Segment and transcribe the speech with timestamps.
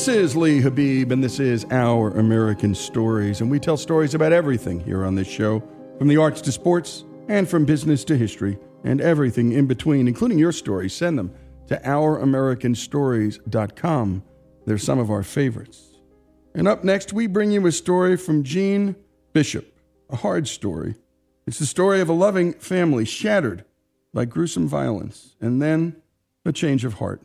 [0.00, 3.42] This is Lee Habeeb, and this is Our American Stories.
[3.42, 5.62] And we tell stories about everything here on this show
[5.98, 10.38] from the arts to sports, and from business to history, and everything in between, including
[10.38, 10.94] your stories.
[10.94, 11.34] Send them
[11.66, 14.22] to OurAmericanStories.com.
[14.64, 16.00] They're some of our favorites.
[16.54, 18.96] And up next, we bring you a story from Jeanne
[19.34, 20.94] Bishop, a hard story.
[21.46, 23.66] It's the story of a loving family shattered
[24.14, 26.00] by gruesome violence and then
[26.46, 27.20] a change of heart.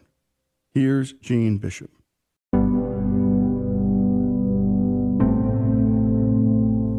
[0.74, 1.95] Here's Jeanne Bishop.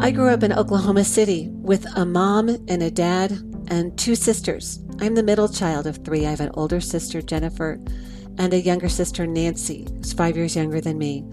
[0.06, 3.32] I grew up in Oklahoma City with a mom and a dad
[3.66, 4.78] and two sisters.
[5.00, 6.24] I'm the middle child of three.
[6.24, 7.80] I have an older sister, Jennifer,
[8.38, 11.24] and a younger sister, Nancy, who's five years younger than me.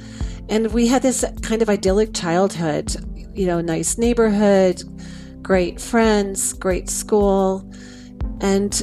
[0.50, 2.95] And we had this kind of idyllic childhood,
[3.36, 4.81] you know, nice neighborhood,
[5.44, 7.72] great friends, great school.
[8.42, 8.73] And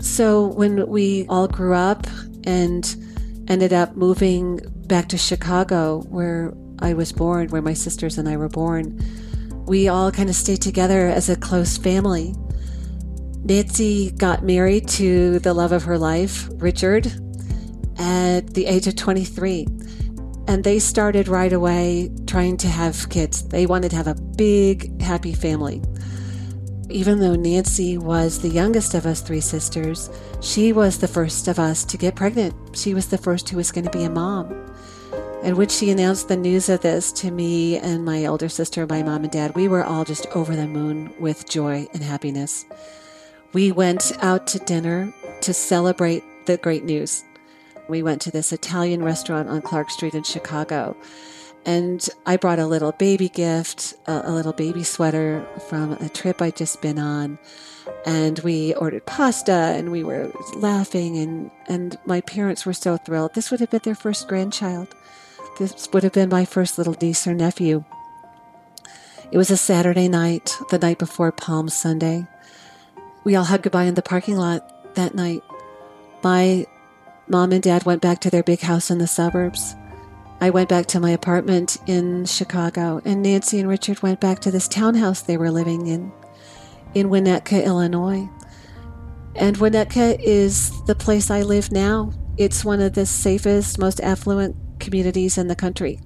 [0.00, 2.06] so when we all grew up
[2.44, 2.96] and
[3.48, 8.38] ended up moving back to Chicago, where I was born, where my sisters and I
[8.38, 8.98] were born,
[9.66, 12.34] we all kind of stayed together as a close family.
[13.44, 17.06] Nancy got married to the love of her life, Richard,
[17.98, 19.66] at the age of 23.
[20.48, 23.42] And they started right away trying to have kids.
[23.48, 25.82] They wanted to have a big, happy family.
[26.88, 30.08] Even though Nancy was the youngest of us three sisters,
[30.40, 32.54] she was the first of us to get pregnant.
[32.76, 34.65] She was the first who was going to be a mom.
[35.42, 39.02] And when she announced the news of this to me and my elder sister, my
[39.02, 42.66] mom and dad, we were all just over the moon with joy and happiness.
[43.52, 47.22] We went out to dinner to celebrate the great news.
[47.88, 50.96] We went to this Italian restaurant on Clark Street in Chicago.
[51.64, 56.40] And I brought a little baby gift, a, a little baby sweater from a trip
[56.42, 57.38] I'd just been on.
[58.04, 63.34] And we ordered pasta and we were laughing and, and my parents were so thrilled.
[63.34, 64.94] This would have been their first grandchild.
[65.58, 67.84] This would have been my first little niece or nephew.
[69.32, 72.26] It was a Saturday night, the night before Palm Sunday.
[73.24, 75.42] We all hugged goodbye in the parking lot that night.
[76.22, 76.66] My
[77.26, 79.74] mom and dad went back to their big house in the suburbs.
[80.42, 84.50] I went back to my apartment in Chicago, and Nancy and Richard went back to
[84.50, 86.12] this townhouse they were living in,
[86.94, 88.28] in Winnetka, Illinois.
[89.34, 92.12] And Winnetka is the place I live now.
[92.36, 94.54] It's one of the safest, most affluent
[94.86, 95.98] communities in the country.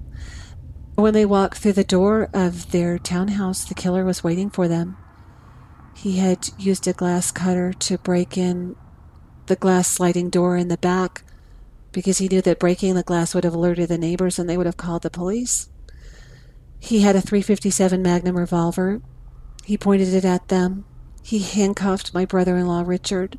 [0.95, 4.97] When they walked through the door of their townhouse, the killer was waiting for them.
[5.95, 8.75] He had used a glass cutter to break in
[9.45, 11.23] the glass sliding door in the back
[11.91, 14.65] because he knew that breaking the glass would have alerted the neighbors and they would
[14.65, 15.69] have called the police.
[16.79, 19.01] He had a 357 Magnum revolver.
[19.63, 20.85] He pointed it at them.
[21.21, 23.37] He handcuffed my brother in law, Richard.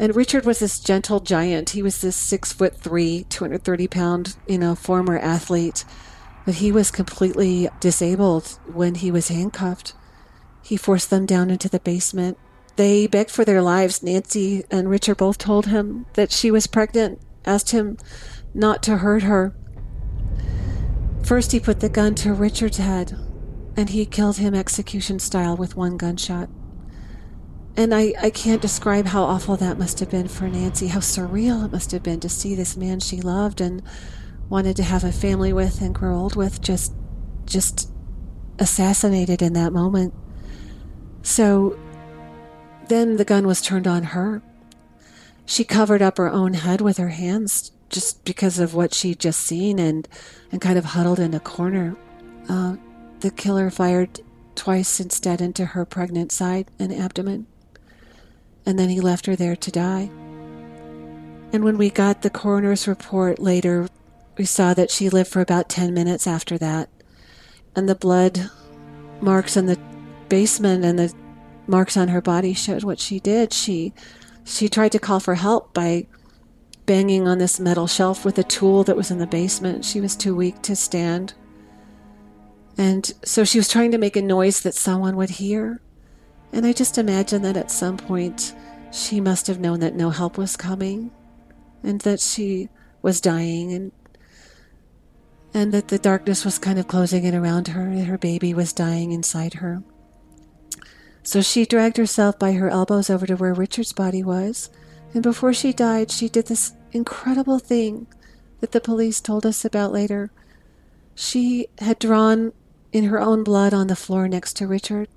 [0.00, 1.70] And Richard was this gentle giant.
[1.70, 5.84] He was this six foot three, 230 pound, you know, former athlete.
[6.46, 9.92] But he was completely disabled when he was handcuffed.
[10.62, 12.38] He forced them down into the basement.
[12.76, 14.02] They begged for their lives.
[14.02, 17.98] Nancy and Richard both told him that she was pregnant, asked him
[18.54, 19.54] not to hurt her.
[21.22, 23.18] First, he put the gun to Richard's head,
[23.76, 26.48] and he killed him execution style with one gunshot.
[27.76, 31.64] And I, I can't describe how awful that must have been for Nancy, how surreal
[31.64, 33.82] it must have been to see this man she loved and
[34.48, 36.92] wanted to have a family with and grow old with just
[37.46, 37.90] just
[38.58, 40.14] assassinated in that moment.
[41.22, 41.78] So
[42.88, 44.42] then the gun was turned on her.
[45.46, 49.40] She covered up her own head with her hands just because of what she'd just
[49.40, 50.06] seen and,
[50.52, 51.96] and kind of huddled in a corner.
[52.48, 52.76] Uh,
[53.20, 54.20] the killer fired
[54.54, 57.46] twice instead into her pregnant side and abdomen
[58.66, 60.10] and then he left her there to die.
[61.52, 63.88] And when we got the coroner's report later,
[64.38, 66.88] we saw that she lived for about 10 minutes after that.
[67.74, 68.50] And the blood
[69.20, 69.78] marks in the
[70.28, 71.12] basement and the
[71.66, 73.52] marks on her body showed what she did.
[73.52, 73.92] She
[74.44, 76.06] she tried to call for help by
[76.86, 79.84] banging on this metal shelf with a tool that was in the basement.
[79.84, 81.34] She was too weak to stand.
[82.76, 85.80] And so she was trying to make a noise that someone would hear.
[86.52, 88.54] And I just imagine that at some point
[88.92, 91.10] she must have known that no help was coming
[91.82, 92.68] and that she
[93.02, 93.92] was dying and
[95.52, 98.72] and that the darkness was kind of closing in around her and her baby was
[98.72, 99.82] dying inside her.
[101.24, 104.70] So she dragged herself by her elbows over to where Richard's body was,
[105.12, 108.06] and before she died, she did this incredible thing
[108.60, 110.30] that the police told us about later.
[111.16, 112.52] She had drawn
[112.92, 115.08] in her own blood on the floor next to Richard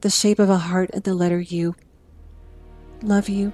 [0.00, 1.74] the shape of a heart and the letter U.
[3.02, 3.52] Love you.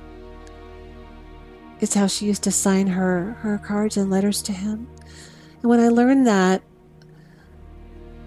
[1.80, 4.88] It's how she used to sign her, her cards and letters to him.
[5.60, 6.62] And when I learned that,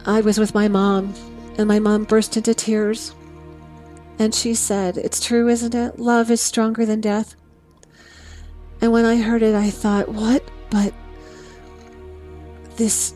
[0.06, 1.13] I was with my mom,
[1.57, 3.15] and my mom burst into tears.
[4.19, 6.00] And she said, It's true, isn't it?
[6.00, 7.35] Love is stronger than death.
[8.81, 10.44] And when I heard it, I thought, What?
[10.69, 10.94] But
[12.75, 13.15] this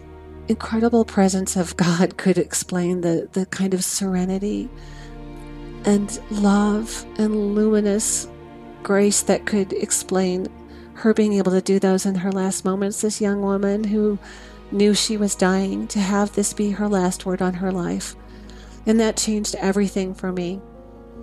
[0.50, 4.68] incredible presence of God could explain the, the kind of serenity
[5.86, 8.28] and love and luminous
[8.84, 10.48] grace that could explain
[10.96, 13.02] her being able to do those in her last moments.
[13.02, 14.20] This young woman who
[14.72, 18.16] knew she was dying, to have this be her last word on her life.
[18.86, 20.62] And that changed everything for me.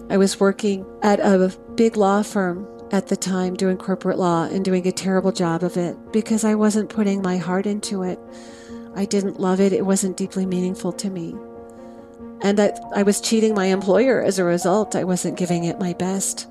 [0.08, 4.64] I was working at a big law firm at the time doing corporate law and
[4.64, 8.19] doing a terrible job of it because I wasn't putting my heart into it.
[8.96, 11.34] I didn't love it, it wasn't deeply meaningful to me.
[12.40, 14.94] And I, I was cheating my employer as a result.
[14.94, 16.48] I wasn't giving it my best.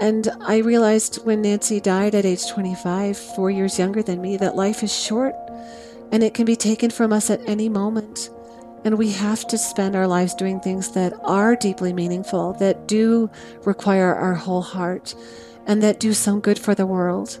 [0.00, 4.56] And I realized when Nancy died at age 25, four years younger than me, that
[4.56, 5.34] life is short
[6.10, 8.30] and it can be taken from us at any moment.
[8.84, 13.30] And we have to spend our lives doing things that are deeply meaningful, that do
[13.64, 15.14] require our whole heart,
[15.66, 17.40] and that do some good for the world.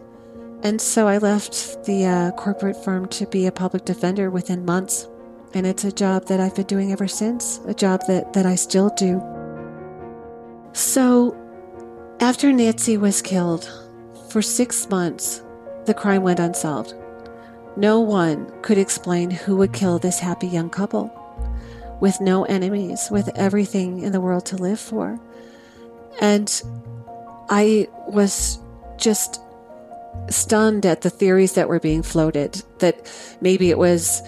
[0.64, 5.06] And so I left the uh, corporate firm to be a public defender within months.
[5.52, 8.54] And it's a job that I've been doing ever since, a job that, that I
[8.54, 9.22] still do.
[10.72, 11.36] So
[12.18, 13.70] after Nancy was killed,
[14.30, 15.44] for six months,
[15.84, 16.94] the crime went unsolved.
[17.76, 21.12] No one could explain who would kill this happy young couple
[22.00, 25.20] with no enemies, with everything in the world to live for.
[26.20, 26.50] And
[27.50, 28.58] I was
[28.96, 29.40] just
[30.30, 34.22] stunned at the theories that were being floated that maybe it was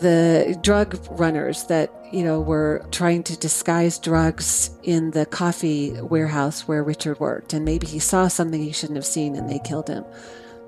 [0.00, 6.68] the drug runners that you know were trying to disguise drugs in the coffee warehouse
[6.68, 9.88] where Richard worked and maybe he saw something he shouldn't have seen and they killed
[9.88, 10.04] him.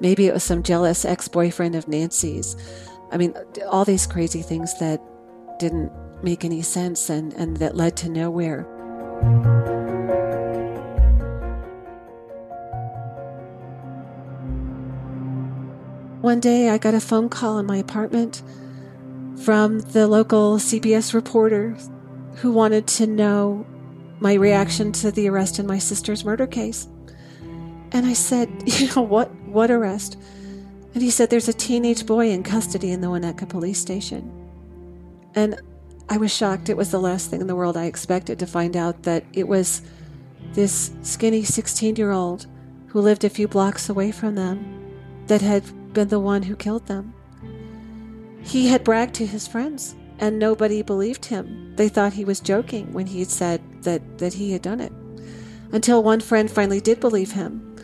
[0.01, 2.57] Maybe it was some jealous ex-boyfriend of Nancy's.
[3.13, 3.35] I mean
[3.69, 5.01] all these crazy things that
[5.59, 5.93] didn't
[6.23, 8.67] make any sense and and that led to nowhere
[16.21, 18.43] One day I got a phone call in my apartment
[19.43, 21.79] from the local CBS reporter
[22.37, 23.65] who wanted to know
[24.19, 26.89] my reaction to the arrest in my sister's murder case.
[27.93, 30.19] And I said, You know, what, what arrest?
[30.93, 34.31] And he said, There's a teenage boy in custody in the Winnetka police station.
[35.35, 35.59] And
[36.11, 36.69] I was shocked.
[36.69, 39.49] It was the last thing in the world I expected to find out that it
[39.49, 39.81] was
[40.53, 42.47] this skinny 16 year old
[42.89, 44.77] who lived a few blocks away from them
[45.27, 47.15] that had been the one who killed them.
[48.43, 51.75] He had bragged to his friends, and nobody believed him.
[51.77, 54.93] They thought he was joking when he said that, that he had done it.
[55.73, 57.77] Until one friend finally did believe him,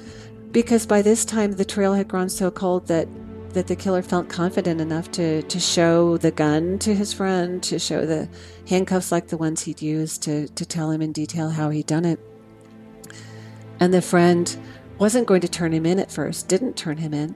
[0.51, 3.09] because by this time the trail had grown so cold that,
[3.51, 7.79] that the killer felt confident enough to, to show the gun to his friend, to
[7.79, 8.29] show the
[8.69, 12.05] handcuffs like the ones he'd used, to, to tell him in detail how he'd done
[12.05, 12.19] it.
[13.79, 14.57] And the friend
[14.99, 17.35] wasn't going to turn him in at first, didn't turn him in.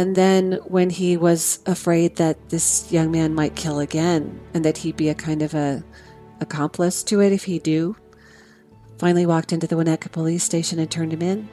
[0.00, 4.78] And then, when he was afraid that this young man might kill again and that
[4.78, 5.84] he'd be a kind of a
[6.40, 7.94] accomplice to it if he do,
[8.96, 11.50] finally walked into the Winnetka police station and turned him in.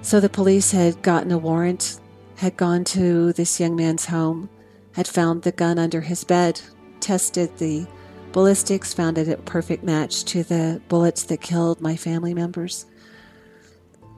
[0.00, 1.98] So the police had gotten a warrant,
[2.36, 4.48] had gone to this young man's home,
[4.92, 6.60] had found the gun under his bed,
[7.00, 7.84] tested the
[8.30, 12.86] ballistics, found it a perfect match to the bullets that killed my family members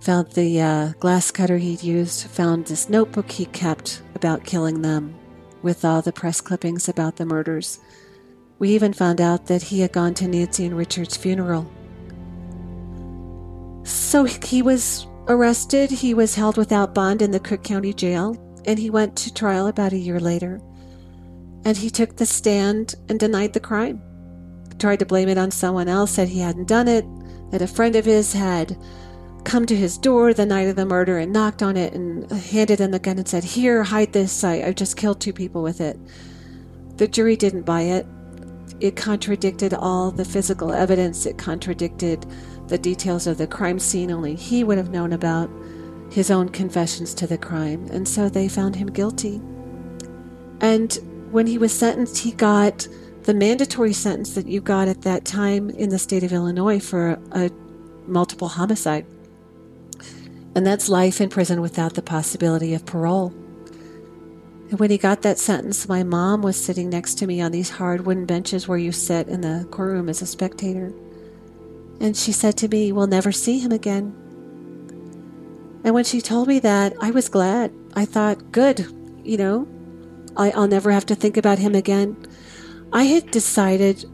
[0.01, 5.15] found the uh, glass cutter he'd used, found this notebook he kept about killing them
[5.63, 7.81] with all the press clippings about the murders.
[8.59, 11.71] We even found out that he had gone to Nancy and Richard's funeral.
[13.85, 18.79] So he was arrested, he was held without bond in the Cook County Jail, and
[18.79, 20.61] he went to trial about a year later.
[21.65, 24.03] And he took the stand and denied the crime.
[24.79, 27.05] Tried to blame it on someone else, said he hadn't done it,
[27.51, 28.77] that a friend of his had
[29.49, 32.79] come to his door the night of the murder and knocked on it and handed
[32.79, 34.45] him the gun and said, Here, hide this.
[34.45, 35.99] I, I just killed two people with it.
[36.99, 38.07] The jury didn't buy it.
[38.81, 42.27] It contradicted all the physical evidence, it contradicted
[42.69, 45.51] the details of the crime scene only he would have known about,
[46.13, 49.41] his own confessions to the crime, and so they found him guilty.
[50.61, 50.93] And
[51.31, 52.87] when he was sentenced, he got
[53.23, 57.19] the mandatory sentence that you got at that time in the state of Illinois for
[57.33, 57.51] a
[58.07, 59.07] multiple homicide
[60.59, 63.29] and that's life in prison without the possibility of parole.
[64.71, 67.71] And when he got that sentence, my mom was sitting next to me on these
[67.71, 70.93] hard wooden benches where you sit in the courtroom as a spectator.
[72.01, 74.07] And she said to me, We'll never see him again.
[75.85, 77.73] And when she told me that, I was glad.
[77.95, 78.81] I thought, good,
[79.23, 79.69] you know,
[80.37, 82.17] I, I'll never have to think about him again.
[82.93, 84.05] I had decided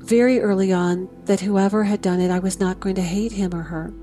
[0.00, 3.54] very early on that whoever had done it, I was not going to hate him
[3.54, 3.94] or her.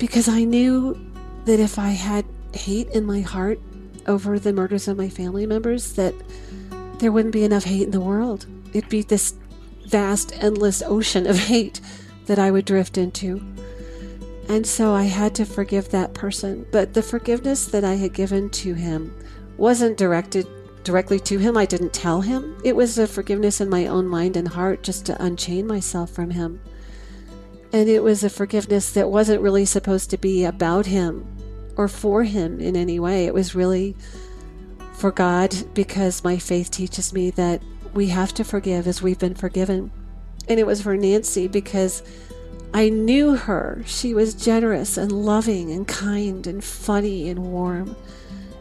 [0.00, 0.98] Because I knew
[1.44, 3.60] that if I had hate in my heart
[4.06, 6.14] over the murders of my family members, that
[6.98, 8.46] there wouldn't be enough hate in the world.
[8.72, 9.34] It'd be this
[9.86, 11.80] vast, endless ocean of hate
[12.26, 13.42] that I would drift into.
[14.48, 16.66] And so I had to forgive that person.
[16.72, 19.14] But the forgiveness that I had given to him
[19.58, 20.46] wasn't directed
[20.82, 21.58] directly to him.
[21.58, 22.56] I didn't tell him.
[22.64, 26.30] It was a forgiveness in my own mind and heart just to unchain myself from
[26.30, 26.60] him.
[27.72, 31.26] And it was a forgiveness that wasn't really supposed to be about him
[31.76, 33.26] or for him in any way.
[33.26, 33.96] It was really
[34.94, 37.62] for God because my faith teaches me that
[37.94, 39.90] we have to forgive as we've been forgiven.
[40.48, 42.02] And it was for Nancy because
[42.74, 43.82] I knew her.
[43.86, 47.96] She was generous and loving and kind and funny and warm.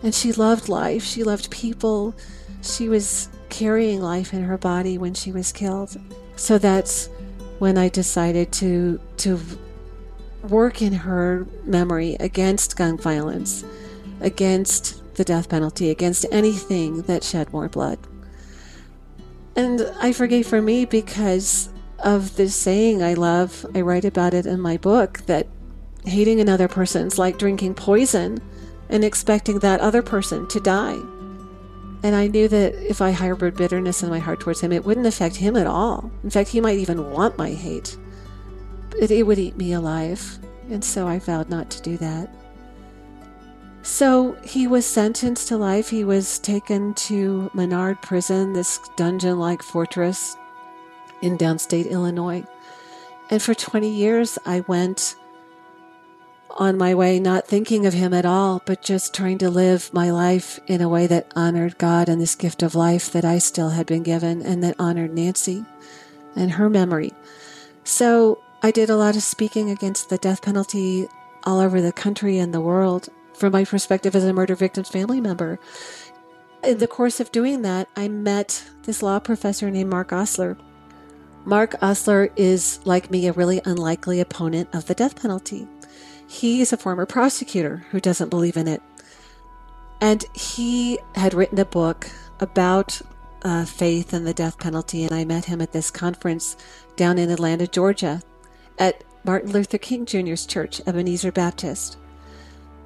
[0.02, 1.04] And she loved life.
[1.04, 2.16] She loved people.
[2.62, 5.98] She was carrying life in her body when she was killed.
[6.36, 7.10] So that's
[7.60, 9.40] when I decided to to
[10.44, 13.64] work in her memory against gun violence,
[14.22, 18.00] against the death penalty, against anything that shed more blood.
[19.56, 23.66] And I forgave for me because of this saying I love.
[23.76, 25.48] I write about it in my book that
[26.06, 28.40] hating another person is like drinking poison
[28.90, 30.98] and expecting that other person to die.
[32.02, 35.06] And I knew that if I harbored bitterness in my heart towards him, it wouldn't
[35.06, 36.12] affect him at all.
[36.24, 37.98] In fact, he might even want my hate.
[38.98, 40.40] It, it would eat me alive.
[40.70, 42.34] And so I vowed not to do that.
[43.82, 45.90] So he was sentenced to life.
[45.90, 50.38] He was taken to Menard Prison, this dungeon like fortress
[51.22, 52.46] in downstate Illinois.
[53.30, 55.16] And for 20 years, I went
[56.52, 60.12] on my way, not thinking of him at all, but just trying to live my
[60.12, 63.70] life in a way that honored God and this gift of life that I still
[63.70, 65.64] had been given and that honored Nancy
[66.36, 67.12] and her memory.
[67.84, 71.08] So I did a lot of speaking against the death penalty
[71.44, 75.22] all over the country and the world from my perspective as a murder victim's family
[75.22, 75.60] member.
[76.64, 80.58] In the course of doing that, I met this law professor named Mark Osler.
[81.46, 85.68] Mark Osler is, like me, a really unlikely opponent of the death penalty.
[86.30, 88.84] He's a former prosecutor who doesn't believe in it.
[90.00, 92.08] And he had written a book
[92.40, 93.02] about
[93.42, 95.04] uh, faith and the death penalty.
[95.04, 96.56] And I met him at this conference
[96.96, 98.22] down in Atlanta, Georgia,
[98.78, 101.98] at Martin Luther King Jr.'s church, Ebenezer Baptist.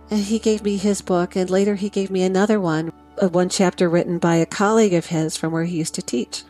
[0.09, 3.49] And he gave me his book, and later he gave me another one, a one
[3.49, 6.43] chapter written by a colleague of his from where he used to teach.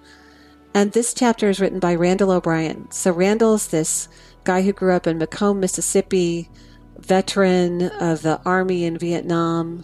[0.76, 2.92] And this chapter is written by Randall O'Brien.
[2.92, 4.08] So Randall's this
[4.44, 6.50] guy who grew up in McComb, Mississippi,
[6.98, 9.84] veteran of the Army in Vietnam,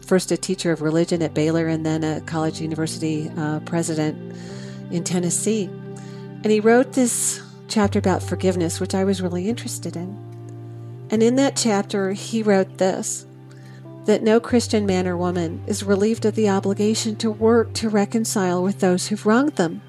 [0.00, 4.36] first a teacher of religion at Baylor and then a college university uh, president
[4.90, 5.64] in Tennessee.
[5.64, 10.16] And he wrote this chapter about forgiveness, which I was really interested in.
[11.10, 13.26] And in that chapter, he wrote this
[14.06, 18.62] that no Christian man or woman is relieved of the obligation to work to reconcile
[18.62, 19.82] with those who've wronged them.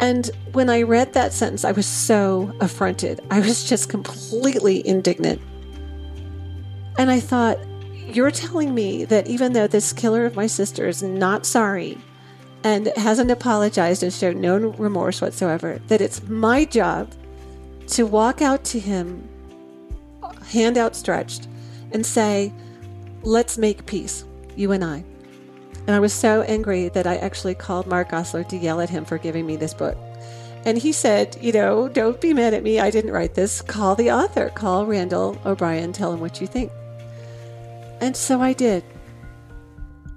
[0.00, 3.20] And when I read that sentence, I was so affronted.
[3.30, 5.40] I was just completely indignant.
[6.98, 7.58] And I thought,
[8.08, 11.98] you're telling me that even though this killer of my sister is not sorry
[12.64, 17.12] and hasn't apologized and showed no remorse whatsoever, that it's my job
[17.88, 19.28] to walk out to him,
[20.46, 21.46] hand outstretched,
[21.92, 22.52] and say,
[23.22, 24.24] let's make peace,
[24.56, 25.04] you and I.
[25.86, 29.04] And I was so angry that I actually called Mark Osler to yell at him
[29.04, 29.96] for giving me this book.
[30.64, 32.80] And he said, You know, don't be mad at me.
[32.80, 33.62] I didn't write this.
[33.62, 34.50] Call the author.
[34.50, 35.92] Call Randall O'Brien.
[35.92, 36.70] Tell him what you think.
[38.00, 38.84] And so I did.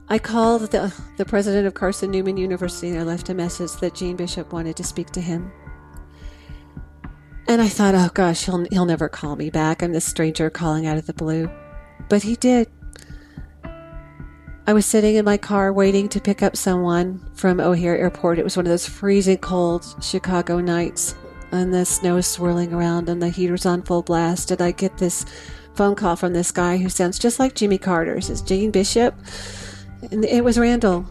[0.10, 3.96] I called the, the president of Carson Newman University and I left a message that
[3.96, 5.52] Jeanne Bishop wanted to speak to him.
[7.48, 9.82] And I thought, oh gosh, he'll, he'll never call me back.
[9.82, 11.50] I'm this stranger calling out of the blue.
[12.10, 12.70] But he did.
[14.66, 18.40] I was sitting in my car waiting to pick up someone from O'Hare Airport.
[18.40, 21.16] It was one of those freezing cold Chicago nights,
[21.52, 24.52] and the snow is swirling around, and the heater's on full blast.
[24.52, 25.26] And I get this
[25.76, 28.16] phone call from this guy who sounds just like Jimmy Carter.
[28.16, 29.14] It says Jeanne Bishop,
[30.12, 31.06] and it was Randall.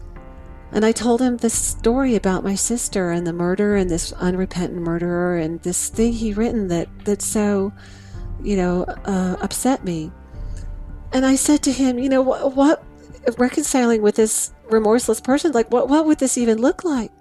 [0.71, 4.81] And I told him this story about my sister and the murder and this unrepentant
[4.81, 7.71] murderer and this thing he'd written that that so,
[8.41, 10.11] you know, uh, upset me.
[11.11, 12.83] And I said to him, you know, what, what
[13.37, 15.51] reconciling with this remorseless person.
[15.51, 17.11] Like, what, what would this even look like?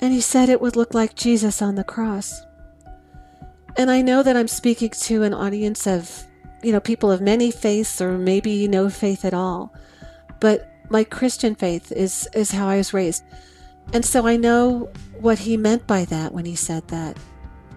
[0.00, 2.42] And he said it would look like Jesus on the cross.
[3.76, 6.24] And I know that I'm speaking to an audience of,
[6.62, 9.74] you know, people of many faiths or maybe no faith at all.
[10.40, 13.24] But my Christian faith is, is how I was raised.
[13.92, 14.90] And so I know
[15.20, 17.16] what he meant by that when he said that.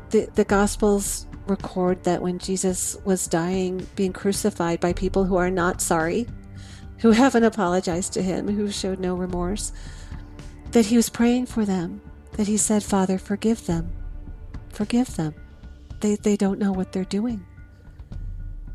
[0.10, 5.51] The, the Gospels record that when Jesus was dying, being crucified by people who are
[5.51, 6.27] not sorry,
[7.00, 9.72] who haven't apologized to him, who showed no remorse,
[10.72, 12.01] that he was praying for them,
[12.34, 13.92] that he said, Father, forgive them.
[14.70, 15.34] Forgive them.
[16.01, 17.46] They, they don't know what they're doing.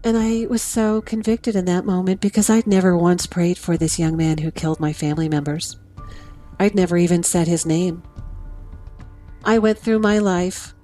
[0.05, 3.99] And I was so convicted in that moment because I'd never once prayed for this
[4.01, 5.77] young man who killed my family members.
[6.59, 8.03] I'd never even said his name.
[9.45, 10.75] I went through my life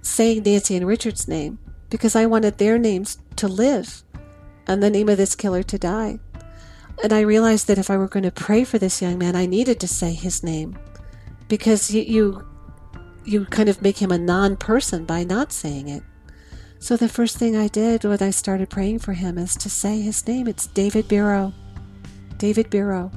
[0.00, 1.58] saying Nancy and Richard's name
[1.90, 4.02] because I wanted their names to live
[4.66, 6.18] and the name of this killer to die.
[7.02, 9.46] And I realized that if I were going to pray for this young man, I
[9.46, 10.78] needed to say his name
[11.48, 12.48] because you, you,
[13.24, 16.02] you kind of make him a non person by not saying it.
[16.78, 20.00] So the first thing I did when I started praying for him is to say
[20.00, 20.46] his name.
[20.46, 21.52] It's David Biro.
[22.38, 23.12] David Biro.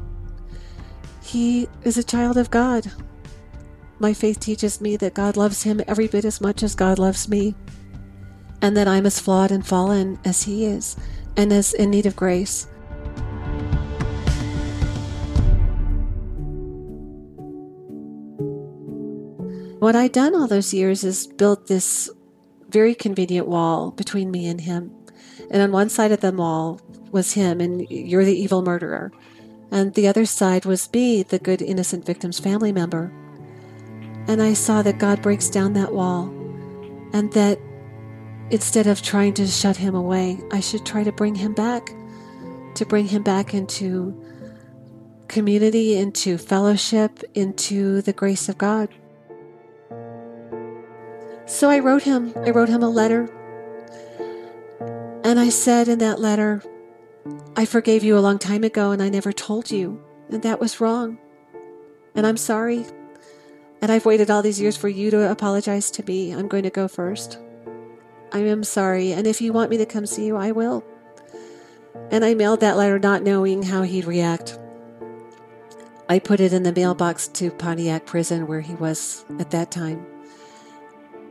[1.22, 2.92] He is a child of God.
[4.00, 7.28] My faith teaches me that God loves him every bit as much as God loves
[7.28, 7.54] me,
[8.62, 10.96] and that I'm as flawed and fallen as he is,
[11.36, 12.66] and as in need of grace.
[19.80, 22.10] What I'd done all those years is built this
[22.68, 24.92] very convenient wall between me and him.
[25.50, 26.82] And on one side of the wall
[27.12, 29.10] was him, and you're the evil murderer.
[29.72, 33.14] And the other side was me, the good innocent victim's family member.
[34.28, 36.26] And I saw that God breaks down that wall,
[37.14, 37.58] and that
[38.52, 41.90] instead of trying to shut him away, I should try to bring him back,
[42.76, 44.14] to bring him back into
[45.30, 48.90] community, into fellowship, into the grace of God.
[51.50, 53.28] So I wrote him, I wrote him a letter.
[55.24, 56.62] And I said in that letter,
[57.56, 60.00] I forgave you a long time ago and I never told you.
[60.30, 61.18] And that was wrong.
[62.14, 62.86] And I'm sorry.
[63.82, 66.32] And I've waited all these years for you to apologize to me.
[66.32, 67.40] I'm going to go first.
[68.32, 69.12] I am sorry.
[69.12, 70.86] And if you want me to come see you, I will.
[72.12, 74.60] And I mailed that letter not knowing how he'd react.
[76.08, 80.06] I put it in the mailbox to Pontiac prison where he was at that time.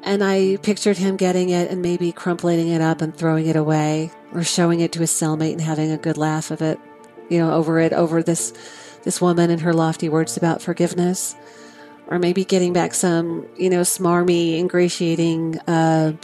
[0.08, 4.10] And I pictured him getting it and maybe crumpling it up and throwing it away
[4.32, 6.80] or showing it to his cellmate and having a good laugh of it,
[7.28, 8.54] you know, over it, over this,
[9.02, 11.36] this woman and her lofty words about forgiveness.
[12.06, 16.14] Or maybe getting back some, you know, smarmy, ingratiating, uh,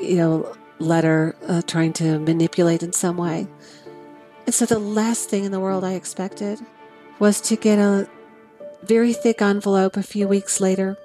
[0.00, 3.46] you know, letter uh, trying to manipulate in some way.
[4.46, 6.58] And so the last thing in the world I expected
[7.20, 8.10] was to get a
[8.82, 10.98] very thick envelope a few weeks later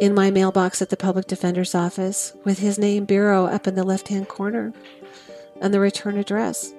[0.00, 3.84] in my mailbox at the public defender's office with his name Biro up in the
[3.84, 4.72] left hand corner
[5.60, 6.72] and the return address.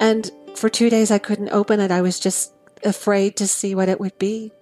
[0.00, 1.90] And for two days I couldn't open it.
[1.90, 2.52] I was just
[2.84, 4.52] afraid to see what it would be.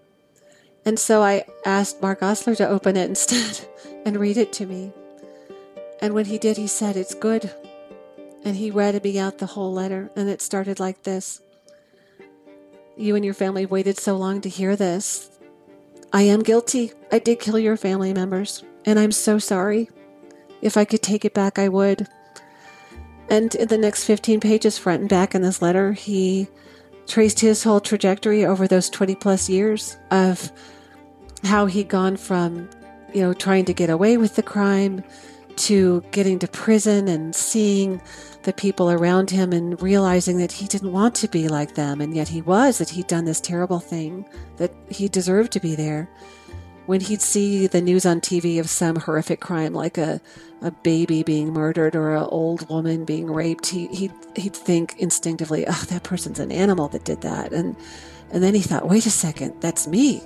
[0.85, 3.67] And so I asked Mark Osler to open it instead
[4.05, 4.93] and read it to me.
[6.01, 7.51] And when he did, he said, It's good.
[8.45, 11.41] And he read me out the whole letter, and it started like this
[12.97, 15.31] You and your family waited so long to hear this.
[16.15, 16.93] I am guilty.
[17.11, 19.91] I did kill your family members, and I'm so sorry.
[20.63, 22.07] If I could take it back, I would.
[23.29, 26.47] And in the next 15 pages, front and back in this letter, he
[27.09, 30.53] traced his whole trajectory over those 20 plus years of
[31.43, 32.71] how he'd gone from,
[33.13, 35.03] you know, trying to get away with the crime
[35.57, 38.01] to getting to prison and seeing
[38.45, 42.15] the people around him and realizing that he didn't want to be like them, and
[42.15, 44.27] yet he was, that he'd done this terrible thing,
[44.59, 46.09] that he deserved to be there.
[46.87, 50.21] When he'd see the news on TV of some horrific crime, like a,
[50.61, 55.65] a baby being murdered or an old woman being raped, he, he'd, he'd think instinctively,
[55.67, 57.55] oh, that person's an animal that did that.
[57.55, 57.75] And,
[58.31, 60.23] and then he thought, wait a second, that's me.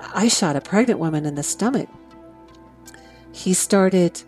[0.00, 1.88] I shot a pregnant woman in the stomach.
[3.30, 4.22] He started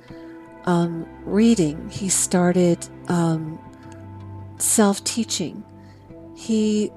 [0.68, 3.58] um, reading, he started um,
[4.58, 5.64] self teaching.
[6.36, 6.92] He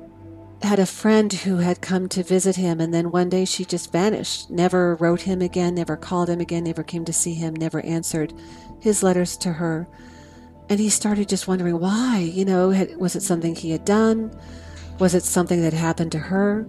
[0.61, 3.93] had a friend who had come to visit him, and then one day she just
[3.93, 7.79] vanished, never wrote him again, never called him again, never came to see him, never
[7.85, 8.33] answered
[8.81, 9.87] his letters to her.
[10.67, 12.19] And he started just wondering why.
[12.19, 14.37] You know, had, was it something he had done?
[14.99, 16.67] Was it something that happened to her?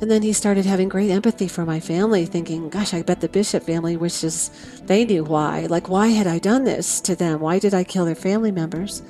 [0.00, 3.28] And then he started having great empathy for my family, thinking, gosh, I bet the
[3.28, 4.50] Bishop family wishes
[4.84, 5.66] they knew why.
[5.66, 7.40] Like, why had I done this to them?
[7.40, 9.02] Why did I kill their family members?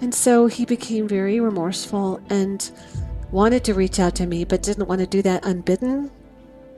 [0.00, 2.70] And so he became very remorseful and
[3.30, 6.10] wanted to reach out to me, but didn't want to do that unbidden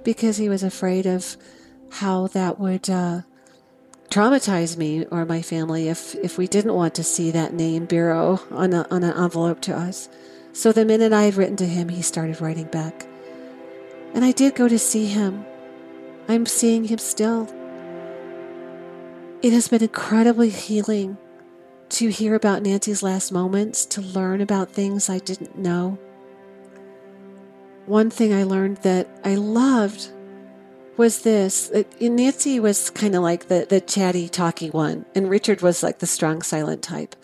[0.02, 1.36] because he was afraid of
[1.90, 3.20] how that would uh,
[4.08, 8.40] traumatize me or my family if, if we didn't want to see that name Biro,
[8.50, 10.08] on, a, on an envelope to us.
[10.52, 13.06] So the minute I had written to him, he started writing back.
[14.14, 15.44] And I did go to see him.
[16.28, 17.48] I'm seeing him still.
[19.42, 21.16] It has been incredibly healing
[21.90, 25.98] to hear about Nancy's last moments, to learn about things I didn't know.
[27.86, 30.10] One thing I learned that I loved
[30.96, 35.62] was this that Nancy was kind of like the, the chatty, talky one, and Richard
[35.62, 37.16] was like the strong, silent type.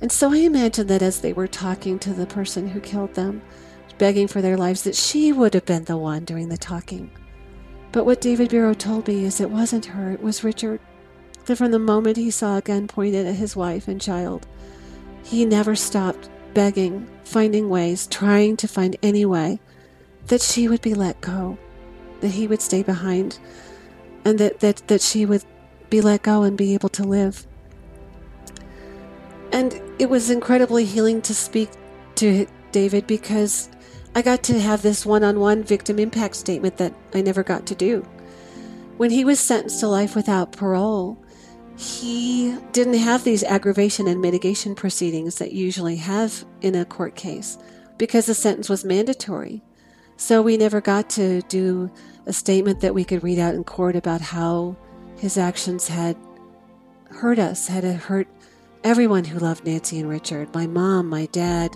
[0.00, 3.42] And so I imagined that as they were talking to the person who killed them,
[3.98, 7.10] begging for their lives, that she would have been the one doing the talking.
[7.92, 10.80] But what David Biro told me is it wasn't her, it was Richard.
[11.46, 14.46] That from the moment he saw a gun pointed at his wife and child,
[15.22, 19.60] he never stopped begging, finding ways, trying to find any way
[20.26, 21.58] that she would be let go,
[22.20, 23.38] that he would stay behind,
[24.24, 25.44] and that, that, that she would
[25.90, 27.46] be let go and be able to live.
[29.52, 31.70] And it was incredibly healing to speak
[32.16, 33.68] to David because
[34.14, 37.66] I got to have this one on one victim impact statement that I never got
[37.66, 38.06] to do.
[38.96, 41.18] When he was sentenced to life without parole,
[41.76, 47.58] he didn't have these aggravation and mitigation proceedings that usually have in a court case
[47.98, 49.62] because the sentence was mandatory.
[50.16, 51.90] So we never got to do
[52.26, 54.76] a statement that we could read out in court about how
[55.18, 56.16] his actions had
[57.10, 58.28] hurt us, had hurt
[58.84, 61.72] everyone who loved Nancy and Richard my mom, my dad,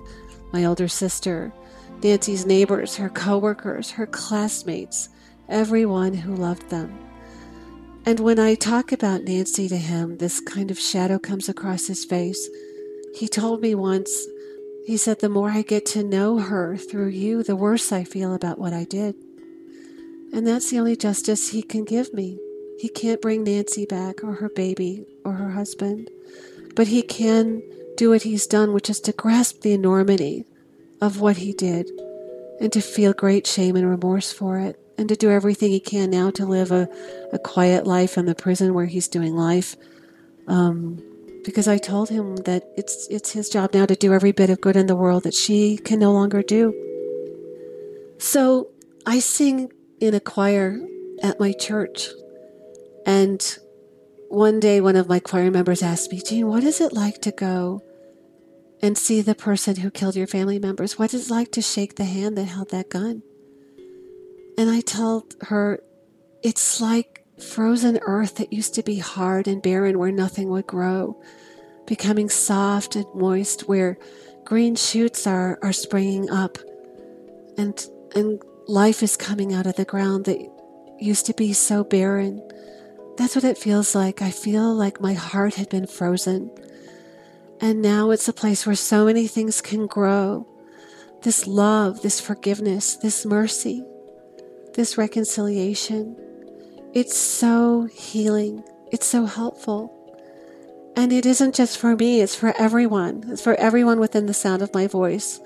[0.53, 1.53] my older sister,
[2.03, 5.09] Nancy's neighbors, her coworkers, her classmates,
[5.49, 6.97] everyone who loved them.
[8.07, 12.05] And when I talk about Nancy to him, this kind of shadow comes across his
[12.05, 12.49] face.
[13.15, 14.27] He told me once,
[14.87, 18.33] he said, The more I get to know her through you, the worse I feel
[18.33, 19.15] about what I did.
[20.33, 22.39] And that's the only justice he can give me.
[22.79, 26.09] He can't bring Nancy back, or her baby, or her husband,
[26.77, 27.63] but he can
[27.97, 30.45] do what he's done, which is to grasp the enormity
[31.01, 31.91] of what he did
[32.61, 36.11] and to feel great shame and remorse for it and to do everything he can
[36.11, 36.89] now to live a,
[37.33, 39.77] a quiet life in the prison where he's doing life.
[40.49, 41.03] Um,
[41.45, 44.61] because I told him that it's it's his job now to do every bit of
[44.61, 46.75] good in the world that she can no longer do.
[48.19, 48.71] So
[49.07, 50.81] I sing in a choir
[51.23, 52.09] at my church,
[53.07, 53.59] and
[54.29, 57.31] one day one of my choir members asked me, "Jeanne, what is it like to
[57.31, 57.83] go
[58.81, 60.99] and see the person who killed your family members.
[60.99, 63.23] What is it like to shake the hand that held that gun?
[64.57, 65.81] And I told her,
[66.43, 71.21] it's like frozen earth that used to be hard and barren where nothing would grow,
[71.87, 73.99] becoming soft and moist where
[74.45, 76.59] green shoots are, are springing up
[77.57, 80.39] and, and life is coming out of the ground that
[80.99, 82.43] used to be so barren.
[83.17, 84.23] That's what it feels like.
[84.23, 86.51] I feel like my heart had been frozen
[87.61, 90.47] and now it's a place where so many things can grow
[91.23, 93.83] this love, this forgiveness, this mercy,
[94.75, 96.17] this reconciliation.
[96.95, 99.95] It's so healing, it's so helpful.
[100.97, 103.25] And it isn't just for me, it's for everyone.
[103.29, 105.41] It's for everyone within the sound of my voice,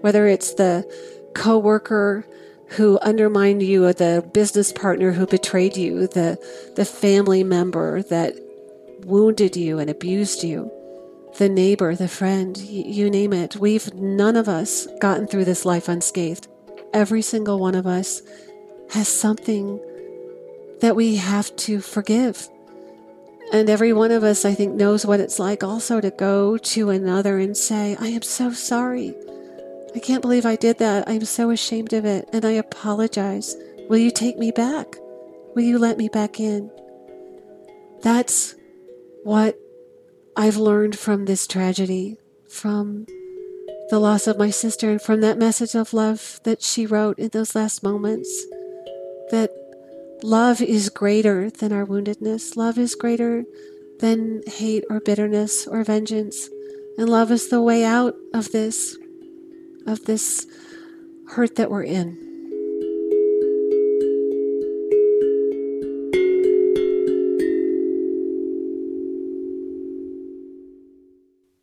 [0.00, 0.90] whether it's the
[1.34, 2.26] coworker
[2.68, 6.38] who undermined you or the business partner who betrayed you, the,
[6.76, 8.34] the family member that
[9.04, 10.70] wounded you and abused you
[11.38, 13.54] the neighbor, the friend, you name it.
[13.54, 16.48] We've none of us gotten through this life unscathed.
[16.92, 18.22] Every single one of us
[18.90, 19.78] has something
[20.80, 22.48] that we have to forgive.
[23.52, 26.90] And every one of us, I think, knows what it's like also to go to
[26.90, 29.14] another and say, I am so sorry.
[29.94, 31.08] I can't believe I did that.
[31.08, 32.28] I'm so ashamed of it.
[32.32, 33.56] And I apologize.
[33.88, 34.96] Will you take me back?
[35.54, 36.68] Will you let me back in?
[38.02, 38.56] That's
[39.22, 39.56] what
[40.38, 42.16] I've learned from this tragedy,
[42.48, 43.06] from
[43.90, 47.30] the loss of my sister, and from that message of love that she wrote in
[47.30, 48.28] those last moments
[49.32, 49.50] that
[50.22, 52.56] love is greater than our woundedness.
[52.56, 53.46] Love is greater
[53.98, 56.48] than hate or bitterness or vengeance.
[56.98, 58.96] And love is the way out of this,
[59.88, 60.46] of this
[61.30, 62.27] hurt that we're in.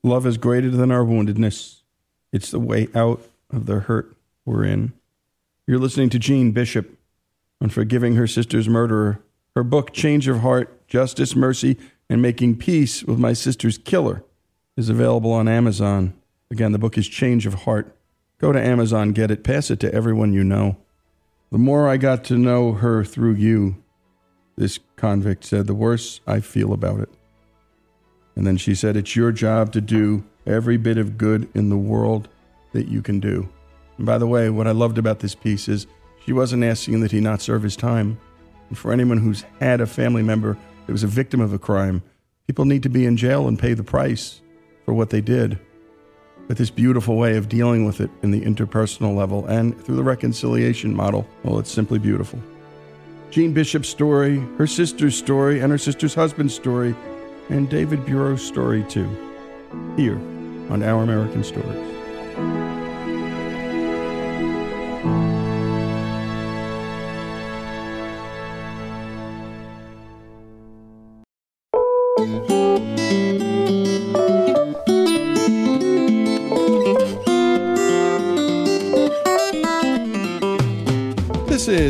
[0.05, 1.81] Love is greater than our woundedness.
[2.31, 4.15] It's the way out of the hurt
[4.45, 4.93] we're in.
[5.65, 6.99] You're listening to Jeanne Bishop
[7.59, 9.19] on forgiving her sister's murderer.
[9.55, 14.23] Her book, Change of Heart Justice, Mercy, and Making Peace with My Sister's Killer,
[14.77, 16.13] is available on Amazon.
[16.51, 17.97] Again, the book is Change of Heart.
[18.37, 20.77] Go to Amazon, get it, pass it to everyone you know.
[21.51, 23.83] The more I got to know her through you,
[24.55, 27.09] this convict said, the worse I feel about it.
[28.35, 31.77] And then she said, It's your job to do every bit of good in the
[31.77, 32.27] world
[32.73, 33.49] that you can do.
[33.97, 35.87] And by the way, what I loved about this piece is
[36.25, 38.19] she wasn't asking that he not serve his time.
[38.69, 42.03] And for anyone who's had a family member that was a victim of a crime,
[42.47, 44.41] people need to be in jail and pay the price
[44.83, 45.59] for what they did.
[46.47, 50.03] But this beautiful way of dealing with it in the interpersonal level and through the
[50.03, 52.39] reconciliation model, well, it's simply beautiful.
[53.31, 56.95] Jeanne Bishop's story, her sister's story, and her sister's husband's story,
[57.49, 59.07] and David Biro's story, too,
[59.95, 60.17] here
[60.69, 62.84] on Our American Stories.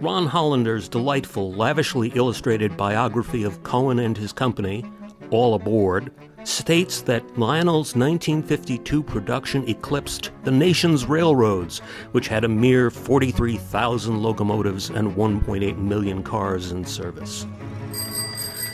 [0.00, 4.84] Ron Hollander's delightful, lavishly illustrated biography of Cowen and his company,
[5.30, 6.10] All Aboard,
[6.44, 11.80] states that Lionel's 1952 production eclipsed the nation's railroads,
[12.12, 17.46] which had a mere 43,000 locomotives and 1.8 million cars in service.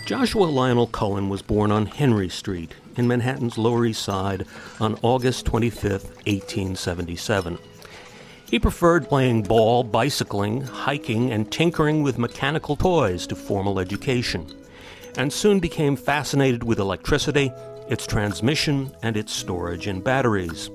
[0.06, 4.46] Joshua Lionel Cowen was born on Henry Street in Manhattan's Lower East Side
[4.78, 7.58] on August 25, 1877.
[8.48, 14.46] He preferred playing ball, bicycling, hiking, and tinkering with mechanical toys to formal education
[15.16, 17.52] and soon became fascinated with electricity,
[17.88, 20.70] its transmission, and its storage in batteries.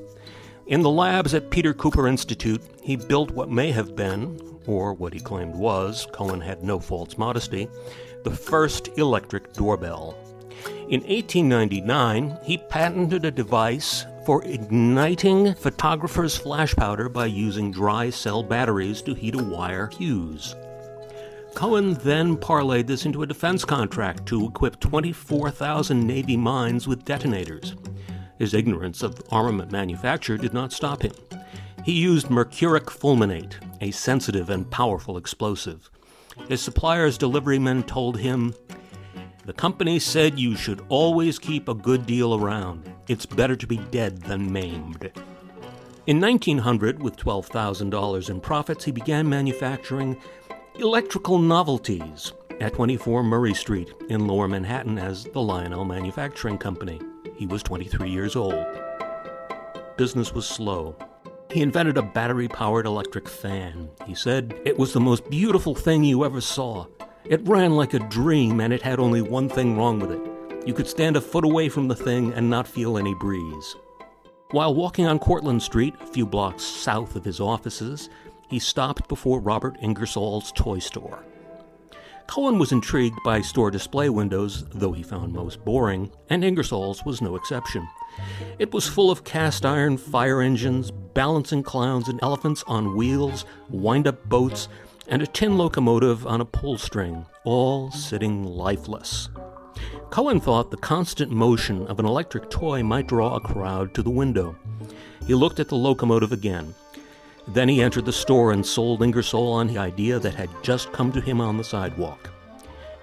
[0.67, 5.13] In the labs at Peter Cooper Institute, he built what may have been, or what
[5.13, 7.67] he claimed was, Cowen had no false modesty,
[8.23, 10.15] the first electric doorbell.
[10.89, 18.43] In 1899, he patented a device for igniting photographer's flash powder by using dry cell
[18.43, 20.55] batteries to heat a wire fuse.
[21.55, 27.75] Cowen then parlayed this into a defense contract to equip 24,000 Navy mines with detonators.
[28.39, 31.13] His ignorance of armament manufacture did not stop him.
[31.85, 35.89] He used mercuric fulminate, a sensitive and powerful explosive.
[36.47, 38.53] His supplier's deliverymen told him,
[39.45, 42.91] The company said you should always keep a good deal around.
[43.07, 45.11] It's better to be dead than maimed.
[46.07, 50.19] In 1900, with $12,000 in profits, he began manufacturing
[50.75, 56.99] electrical novelties at 24 Murray Street in Lower Manhattan as the Lionel Manufacturing Company.
[57.35, 58.65] He was 23 years old.
[59.97, 60.95] Business was slow.
[61.51, 63.89] He invented a battery powered electric fan.
[64.05, 66.85] He said, It was the most beautiful thing you ever saw.
[67.25, 70.21] It ran like a dream, and it had only one thing wrong with it.
[70.65, 73.75] You could stand a foot away from the thing and not feel any breeze.
[74.51, 78.09] While walking on Cortlandt Street, a few blocks south of his offices,
[78.51, 81.23] he stopped before Robert Ingersoll's toy store.
[82.27, 87.21] Cowen was intrigued by store display windows, though he found most boring, and Ingersoll's was
[87.21, 87.87] no exception.
[88.59, 94.05] It was full of cast iron fire engines, balancing clowns and elephants on wheels, wind
[94.05, 94.67] up boats,
[95.07, 99.29] and a tin locomotive on a pull string, all sitting lifeless.
[100.11, 104.09] Cowen thought the constant motion of an electric toy might draw a crowd to the
[104.09, 104.57] window.
[105.25, 106.75] He looked at the locomotive again.
[107.53, 111.11] Then he entered the store and sold Ingersoll on the idea that had just come
[111.11, 112.31] to him on the sidewalk.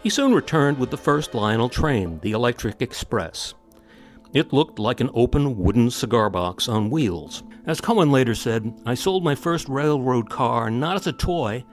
[0.02, 3.54] He soon returned with the first Lionel train, the Electric Express.
[4.32, 7.42] It looked like an open wooden cigar box on wheels.
[7.66, 11.64] As Cowen later said, I sold my first railroad car not as a toy,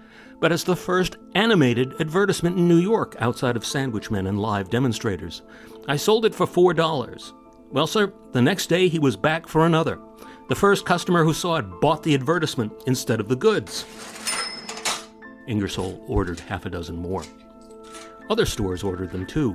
[0.42, 4.70] but as the first animated advertisement in New York outside of sandwich men and live
[4.70, 5.44] demonstrators.
[5.88, 7.34] I sold it for $4.
[7.72, 10.00] Well, sir, the next day he was back for another.
[10.48, 13.84] The first customer who saw it bought the advertisement instead of the goods.
[15.48, 17.24] Ingersoll ordered half a dozen more.
[18.30, 19.54] Other stores ordered them too.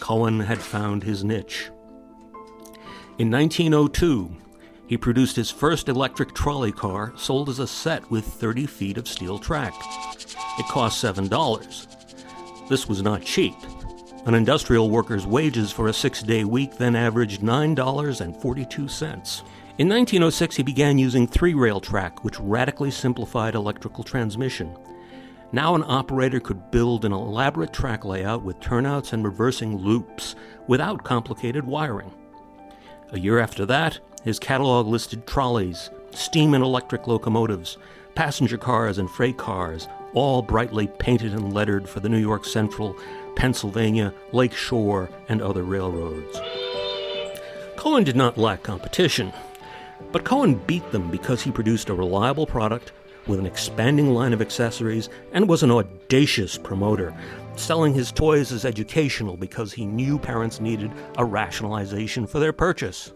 [0.00, 1.70] Cowen had found his niche.
[3.18, 4.36] In 1902,
[4.88, 9.06] he produced his first electric trolley car, sold as a set with 30 feet of
[9.06, 9.74] steel track.
[10.58, 12.68] It cost $7.
[12.68, 13.54] This was not cheap.
[14.26, 19.42] An industrial worker's wages for a six day week then averaged $9.42.
[19.80, 24.76] In 1906, he began using three rail track, which radically simplified electrical transmission.
[25.52, 31.02] Now, an operator could build an elaborate track layout with turnouts and reversing loops without
[31.02, 32.12] complicated wiring.
[33.12, 37.78] A year after that, his catalog listed trolleys, steam and electric locomotives,
[38.14, 42.94] passenger cars, and freight cars, all brightly painted and lettered for the New York Central,
[43.34, 46.38] Pennsylvania, Lake Shore, and other railroads.
[47.78, 49.32] Cowen did not lack competition.
[50.12, 52.92] But Cowen beat them because he produced a reliable product
[53.26, 57.14] with an expanding line of accessories and was an audacious promoter,
[57.56, 63.12] selling his toys as educational because he knew parents needed a rationalization for their purchase.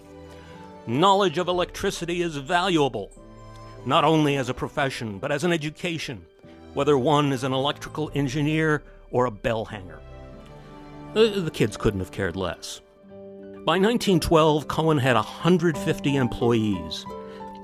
[0.87, 3.11] Knowledge of electricity is valuable,
[3.87, 6.25] not only as a profession, but as an education,
[6.75, 9.99] whether one is an electrical engineer or a bell hanger.
[11.17, 12.81] Uh, the kids couldn't have cared less.
[13.65, 17.07] By 1912, Cowen had 150 employees.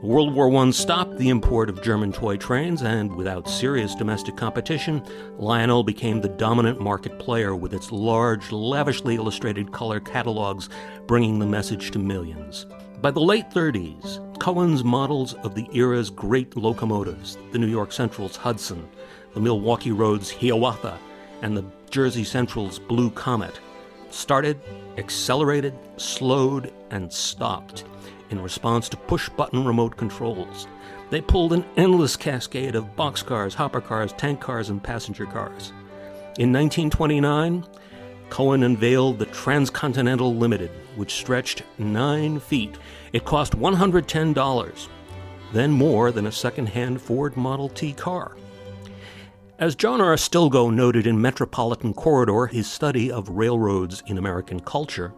[0.00, 5.02] World War I stopped the import of German toy trains, and without serious domestic competition,
[5.36, 10.70] Lionel became the dominant market player with its large, lavishly illustrated color catalogs
[11.06, 12.64] bringing the message to millions.
[13.02, 18.36] By the late 30s, Cowen's models of the era's great locomotives, the New York Central's
[18.36, 18.88] Hudson,
[19.34, 20.98] the Milwaukee Road's Hiawatha,
[21.42, 23.60] and the Jersey Central's Blue Comet,
[24.12, 24.60] started,
[24.96, 27.84] accelerated, slowed, and stopped
[28.30, 30.66] in response to push button remote controls.
[31.10, 35.72] They pulled an endless cascade of boxcars, hopper cars, tank cars, and passenger cars.
[36.38, 37.66] In 1929,
[38.30, 42.78] Cowen unveiled the Transcontinental Limited, which stretched nine feet.
[43.12, 44.88] It cost $110,
[45.52, 48.36] then more than a second hand Ford Model T car.
[49.60, 50.16] As John R.
[50.16, 55.12] Stilgoe noted in Metropolitan Corridor, his study of railroads in American culture,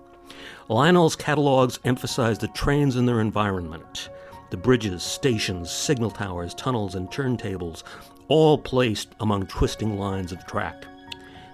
[0.69, 4.09] Lionel's catalogs emphasize the trains and their environment.
[4.51, 7.85] The bridges, stations, signal towers, tunnels, and turntables,
[8.27, 10.87] all placed among twisting lines of track.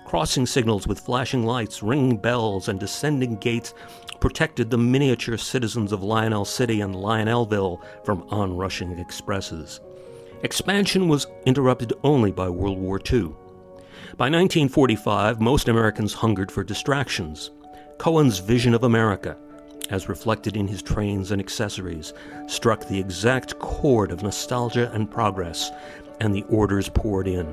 [0.06, 3.74] Crossing signals with flashing lights, ringing bells, and descending gates
[4.18, 9.80] protected the miniature citizens of Lionel City and Lionelville from onrushing expresses.
[10.44, 13.32] Expansion was interrupted only by World War II.
[14.16, 17.50] By 1945, most Americans hungered for distractions.
[17.98, 19.36] Cowen's vision of America,
[19.90, 22.12] as reflected in his trains and accessories,
[22.46, 25.72] struck the exact chord of nostalgia and progress,
[26.20, 27.52] and the orders poured in.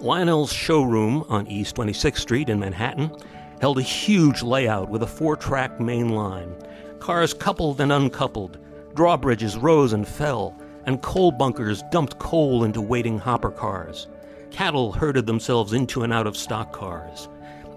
[0.00, 3.12] Lionel's showroom on East 26th Street in Manhattan
[3.60, 6.52] held a huge layout with a four track main line.
[6.98, 8.58] Cars coupled and uncoupled,
[8.94, 14.08] drawbridges rose and fell, and coal bunkers dumped coal into waiting hopper cars.
[14.50, 17.28] Cattle herded themselves into and out of stock cars.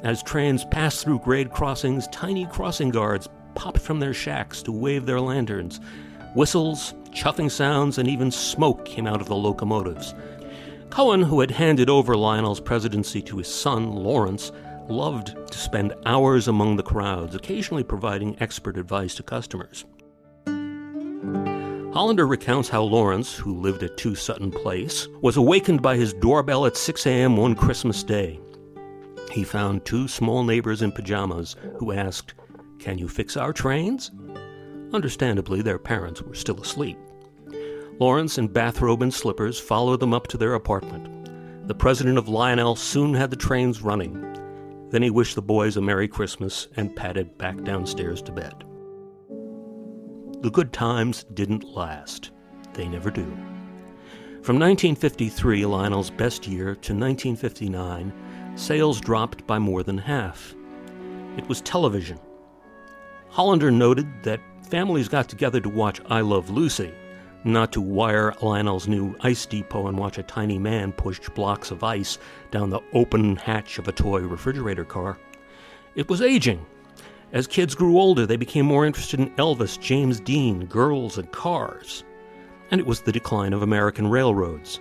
[0.03, 5.05] As trains passed through grade crossings, tiny crossing guards popped from their shacks to wave
[5.05, 5.79] their lanterns.
[6.35, 10.13] Whistles, chuffing sounds, and even smoke came out of the locomotives.
[10.91, 14.51] Cowen, who had handed over Lionel's presidency to his son, Lawrence,
[14.87, 19.85] loved to spend hours among the crowds, occasionally providing expert advice to customers.
[21.95, 26.65] Hollander recounts how Lawrence, who lived at 2 Sutton Place, was awakened by his doorbell
[26.65, 27.37] at 6 a.m.
[27.37, 28.37] one Christmas day.
[29.31, 32.33] He found two small neighbors in pajamas who asked,
[32.79, 34.11] Can you fix our trains?
[34.91, 36.97] Understandably, their parents were still asleep.
[37.97, 41.29] Lawrence, in bathrobe and slippers, followed them up to their apartment.
[41.69, 44.21] The president of Lionel soon had the trains running.
[44.89, 48.65] Then he wished the boys a Merry Christmas and padded back downstairs to bed.
[50.41, 52.31] The good times didn't last.
[52.73, 53.25] They never do.
[54.43, 58.13] From 1953, Lionel's best year, to 1959,
[58.55, 60.53] sales dropped by more than half.
[61.37, 62.19] It was television.
[63.29, 66.93] Hollander noted that families got together to watch I Love Lucy,
[67.43, 71.83] not to wire Lionel's new ice depot and watch a tiny man push blocks of
[71.83, 72.17] ice
[72.51, 75.17] down the open hatch of a toy refrigerator car.
[75.95, 76.65] It was aging,
[77.35, 82.05] as kids grew older, they became more interested in Elvis, James Dean, girls, and cars.
[82.71, 84.79] And it was the decline of American railroads.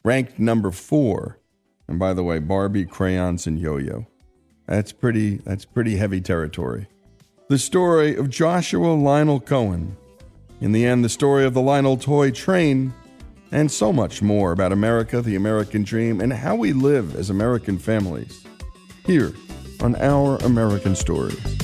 [0.03, 1.37] ranked number four.
[1.87, 4.07] And by the way, Barbie, crayons, and yo-yo.
[4.65, 5.35] That's pretty.
[5.35, 6.87] That's pretty heavy territory.
[7.47, 9.97] The story of Joshua Lionel Cowen.
[10.61, 12.93] In the end, the story of the Lionel toy train,
[13.51, 17.79] and so much more about America, the American dream, and how we live as American
[17.79, 18.45] families.
[19.07, 19.33] Here
[19.81, 21.60] on Our American Stories.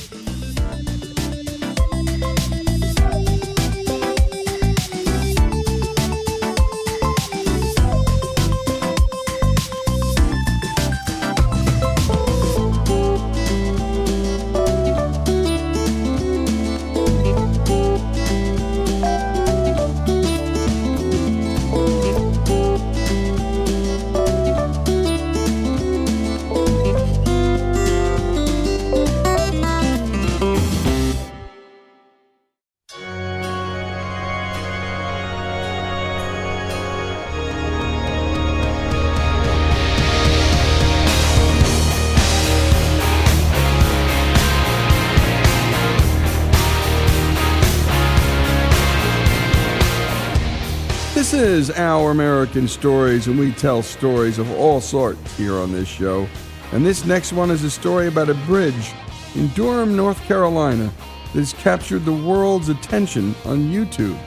[52.18, 56.26] American Stories, and we tell stories of all sorts here on this show.
[56.72, 58.90] And this next one is a story about a bridge
[59.36, 60.92] in Durham, North Carolina
[61.32, 64.18] that has captured the world's attention on YouTube.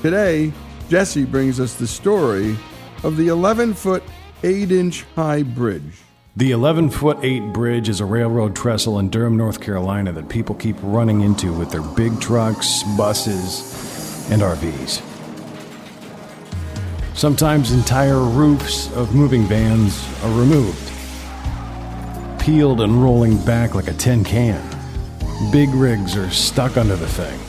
[0.00, 0.50] Today,
[0.88, 2.56] Jesse brings us the story
[3.02, 4.02] of the 11 foot,
[4.42, 5.98] 8 inch high bridge.
[6.36, 10.54] The 11 foot 8 bridge is a railroad trestle in Durham, North Carolina that people
[10.54, 15.15] keep running into with their big trucks, buses, and RVs.
[17.16, 20.92] Sometimes entire roofs of moving vans are removed,
[22.38, 24.62] peeled and rolling back like a tin can.
[25.50, 27.40] Big rigs are stuck under the thing.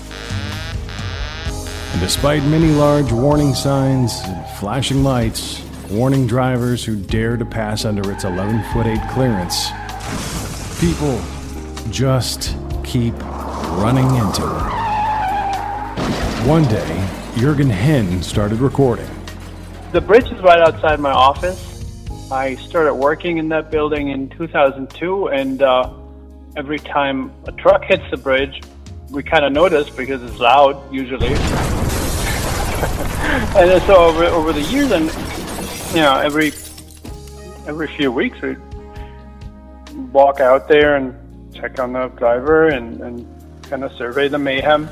[1.92, 5.62] And despite many large warning signs and flashing lights,
[5.92, 9.72] warning drivers who dare to pass under its 11 foot 8 clearance,
[10.80, 11.22] people
[11.92, 12.56] just
[12.86, 13.14] keep
[13.82, 14.72] running into it.
[16.48, 19.17] One day, Jurgen Henn started recording.
[19.92, 21.86] The bridge is right outside my office.
[22.30, 25.94] I started working in that building in 2002, and uh,
[26.58, 28.62] every time a truck hits the bridge,
[29.10, 31.28] we kind of notice because it's loud usually.
[33.56, 35.06] and so over, over the years, and
[35.96, 36.48] you know, every
[37.66, 38.58] every few weeks, we
[40.12, 41.16] walk out there and
[41.56, 43.26] check on the driver and, and
[43.64, 44.90] kind of survey the mayhem.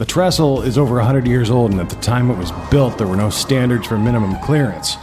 [0.00, 3.06] The trestle is over 100 years old, and at the time it was built, there
[3.06, 4.96] were no standards for minimum clearance.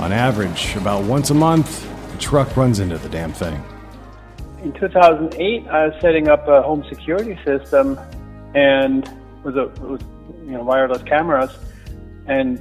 [0.00, 3.64] On average, about once a month, a truck runs into the damn thing.
[4.62, 7.98] In 2008, I was setting up a home security system,
[8.54, 9.08] and
[9.44, 10.02] with a with,
[10.44, 11.56] you know wireless cameras,
[12.26, 12.60] and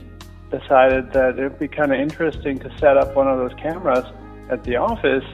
[0.52, 4.06] decided that it'd be kind of interesting to set up one of those cameras
[4.50, 5.26] at the office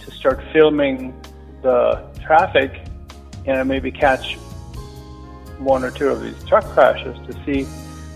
[0.00, 1.12] to start filming
[1.60, 2.72] the traffic
[3.44, 4.38] and maybe catch
[5.58, 7.64] one or two of these truck crashes to see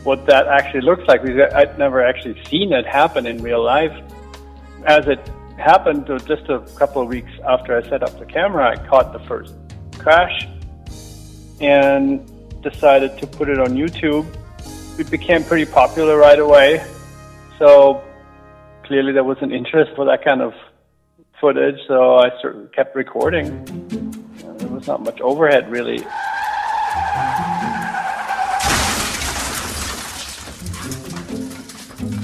[0.05, 3.93] what that actually looks like because I'd never actually seen it happen in real life.
[4.87, 5.21] As it
[5.59, 9.21] happened, just a couple of weeks after I set up the camera, I caught the
[9.21, 9.55] first
[9.99, 10.49] crash,
[11.61, 12.27] and
[12.63, 14.27] decided to put it on YouTube.
[14.99, 16.85] It became pretty popular right away.
[17.59, 18.03] So
[18.85, 20.55] clearly there was an interest for that kind of
[21.41, 22.31] footage, so I
[22.75, 23.65] kept recording.
[24.59, 26.05] There was not much overhead really.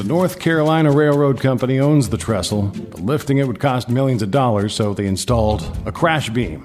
[0.06, 4.72] North Carolina Railroad Company owns the trestle, but lifting it would cost millions of dollars,
[4.72, 6.64] so they installed a crash beam.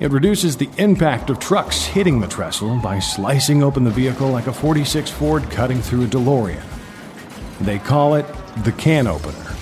[0.00, 4.48] It reduces the impact of trucks hitting the trestle by slicing open the vehicle like
[4.48, 6.60] a 46 Ford cutting through a DeLorean.
[7.60, 8.26] They call it
[8.64, 9.54] the can opener.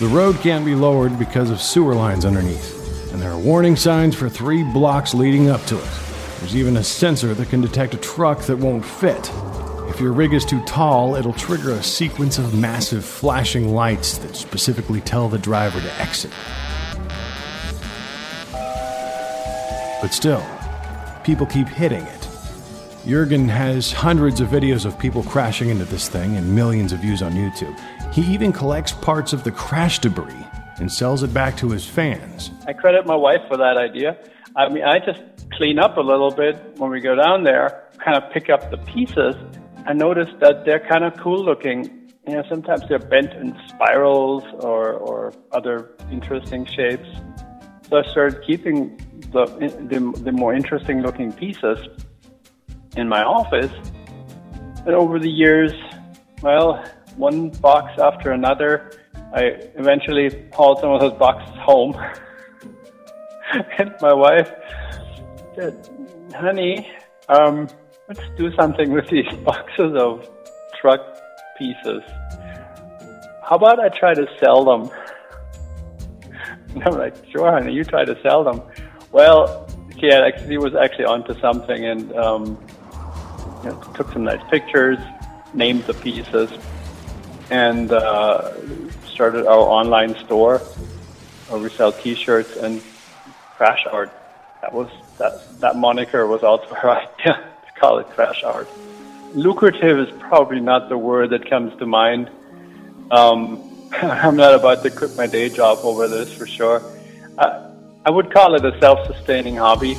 [0.00, 4.16] The road can't be lowered because of sewer lines underneath, and there are warning signs
[4.16, 5.90] for three blocks leading up to it.
[6.40, 9.30] There's even a sensor that can detect a truck that won't fit.
[10.00, 14.34] If your rig is too tall, it'll trigger a sequence of massive flashing lights that
[14.34, 16.30] specifically tell the driver to exit.
[20.00, 20.42] But still,
[21.22, 22.28] people keep hitting it.
[23.06, 27.20] Jurgen has hundreds of videos of people crashing into this thing and millions of views
[27.20, 27.78] on YouTube.
[28.10, 30.46] He even collects parts of the crash debris
[30.78, 32.52] and sells it back to his fans.
[32.66, 34.16] I credit my wife for that idea.
[34.56, 35.20] I mean, I just
[35.52, 38.78] clean up a little bit when we go down there, kind of pick up the
[38.78, 39.34] pieces.
[39.86, 42.10] I noticed that they're kind of cool looking.
[42.26, 47.08] You know, sometimes they're bent in spirals or, or other interesting shapes.
[47.88, 48.96] So I started keeping
[49.32, 51.78] the, the, the more interesting looking pieces
[52.96, 53.72] in my office.
[54.86, 55.72] And over the years,
[56.42, 56.84] well,
[57.16, 58.92] one box after another,
[59.34, 59.42] I
[59.76, 61.94] eventually hauled some of those boxes home.
[63.78, 64.50] and my wife
[65.54, 65.88] said,
[66.34, 66.90] honey,
[67.28, 67.68] um,
[68.10, 70.28] let's do something with these boxes of
[70.80, 71.00] truck
[71.56, 72.02] pieces.
[73.44, 74.90] How about I try to sell them?
[76.72, 78.62] And I'm like, sure, honey, you try to sell them.
[79.10, 82.64] Well, yeah, actually, he was actually onto something and um,
[83.64, 84.98] you know, took some nice pictures,
[85.52, 86.48] named the pieces,
[87.50, 88.52] and uh,
[89.04, 90.58] started our online store
[91.48, 92.80] where we sell T-shirts and
[93.56, 94.12] crash art.
[94.62, 94.88] That was
[95.18, 97.08] that that moniker was also right
[97.80, 98.68] call it crash art.
[99.34, 102.30] Lucrative is probably not the word that comes to mind.
[103.10, 106.82] Um, I'm not about to quit my day job over this for sure.
[107.38, 107.70] I,
[108.04, 109.96] I would call it a self-sustaining hobby.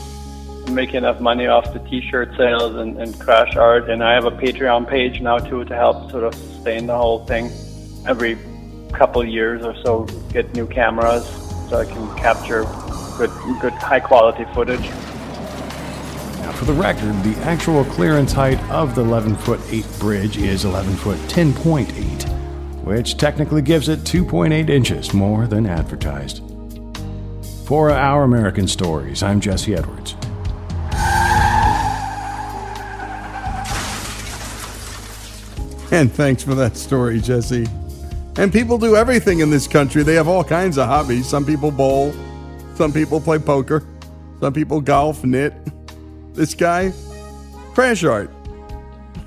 [0.67, 4.25] I make enough money off the T-shirt sales and, and crash art, and I have
[4.25, 7.51] a Patreon page now too to help sort of sustain the whole thing.
[8.07, 8.37] Every
[8.93, 11.25] couple years or so, get new cameras
[11.69, 12.63] so I can capture
[13.17, 14.87] good, good high-quality footage.
[16.51, 20.65] Now, for the record, the actual clearance height of the 11 foot 8 bridge is
[20.65, 26.43] 11 foot 10.8, which technically gives it 2.8 inches more than advertised.
[27.63, 30.15] For Our American Stories, I'm Jesse Edwards.
[35.93, 37.65] And thanks for that story, Jesse.
[38.35, 40.03] And people do everything in this country.
[40.03, 41.29] They have all kinds of hobbies.
[41.29, 42.13] Some people bowl,
[42.75, 43.85] some people play poker,
[44.41, 45.53] some people golf, knit.
[46.33, 46.93] This guy,
[47.73, 48.31] crash art.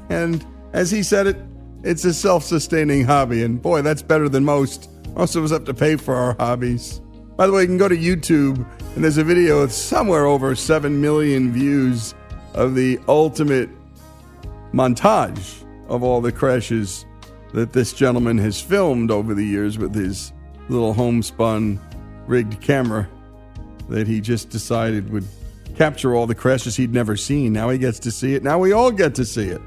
[0.08, 1.36] And as he said it,
[1.82, 3.42] it's a self sustaining hobby.
[3.42, 4.88] And boy, that's better than most.
[5.14, 7.00] Most of us have to pay for our hobbies.
[7.36, 10.54] By the way, you can go to YouTube, and there's a video with somewhere over
[10.54, 12.14] 7 million views
[12.54, 13.68] of the ultimate
[14.72, 17.04] montage of all the crashes
[17.52, 20.32] that this gentleman has filmed over the years with his
[20.68, 21.80] little homespun
[22.26, 23.08] rigged camera
[23.88, 25.26] that he just decided would
[25.74, 27.52] capture all the crashes he'd never seen.
[27.52, 28.42] Now he gets to see it.
[28.42, 29.60] Now we all get to see it.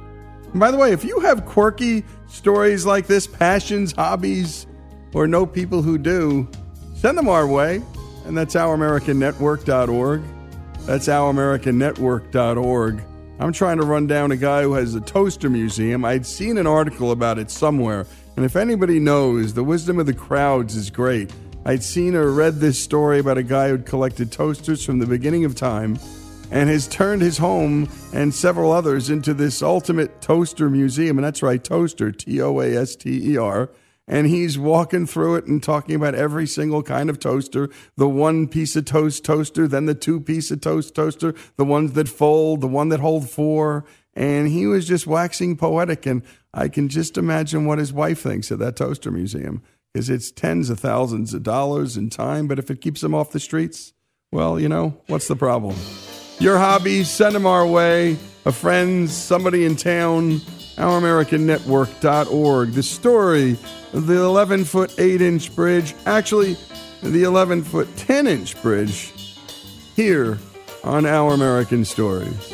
[0.51, 4.65] And by the way, if you have quirky stories like this, passions, hobbies,
[5.13, 6.47] or know people who do,
[6.95, 7.81] send them our way.
[8.25, 10.23] And that's ouramericannetwork.org.
[10.81, 13.03] That's ouramericannetwork.org.
[13.39, 16.03] I'm trying to run down a guy who has a toaster museum.
[16.03, 18.07] I'd seen an article about it somewhere.
[18.35, 21.31] And if anybody knows, the wisdom of the crowds is great.
[21.67, 25.43] I'd seen or read this story about a guy who'd collected toasters from the beginning
[25.43, 25.99] of time
[26.49, 31.17] and has turned his home and several others into this ultimate toaster museum.
[31.17, 33.69] And that's right, toaster, T O A S T E R.
[34.07, 37.69] And he's walking through it and talking about every single kind of toaster.
[37.97, 41.91] The one piece of toast toaster then the two piece of toast toaster the ones
[41.93, 43.83] that fold the one that hold four.
[44.13, 46.05] And he was just waxing poetic.
[46.05, 49.61] And i can just imagine what his wife thinks of that toaster museum
[49.97, 53.31] because it's tens of thousands of dollars in time but if it keeps them off
[53.31, 53.93] the streets
[54.31, 55.75] well you know what's the problem?
[56.37, 58.15] Your hobbies send them our way.
[58.45, 60.33] A friend somebody in town
[60.77, 63.57] ouramericannetwork.org the story
[63.93, 66.55] of the 11 foot 8 inch bridge, actually,
[67.01, 69.11] the 11 foot 10 inch bridge,
[69.95, 70.37] here
[70.83, 72.53] on Our American Stories.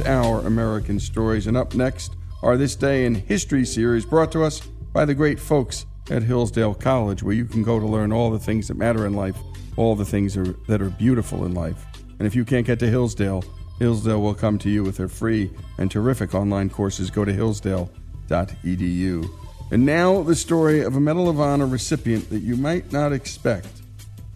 [0.00, 4.44] Is Our American Stories, and up next are This Day in History series brought to
[4.44, 4.60] us
[4.92, 8.38] by the great folks at Hillsdale College, where you can go to learn all the
[8.38, 9.36] things that matter in life,
[9.76, 11.84] all the things are, that are beautiful in life.
[12.18, 13.42] And if you can't get to Hillsdale,
[13.78, 17.10] Hillsdale will come to you with their free and terrific online courses.
[17.10, 19.30] Go to hillsdale.edu.
[19.70, 23.68] And now, the story of a Medal of Honor recipient that you might not expect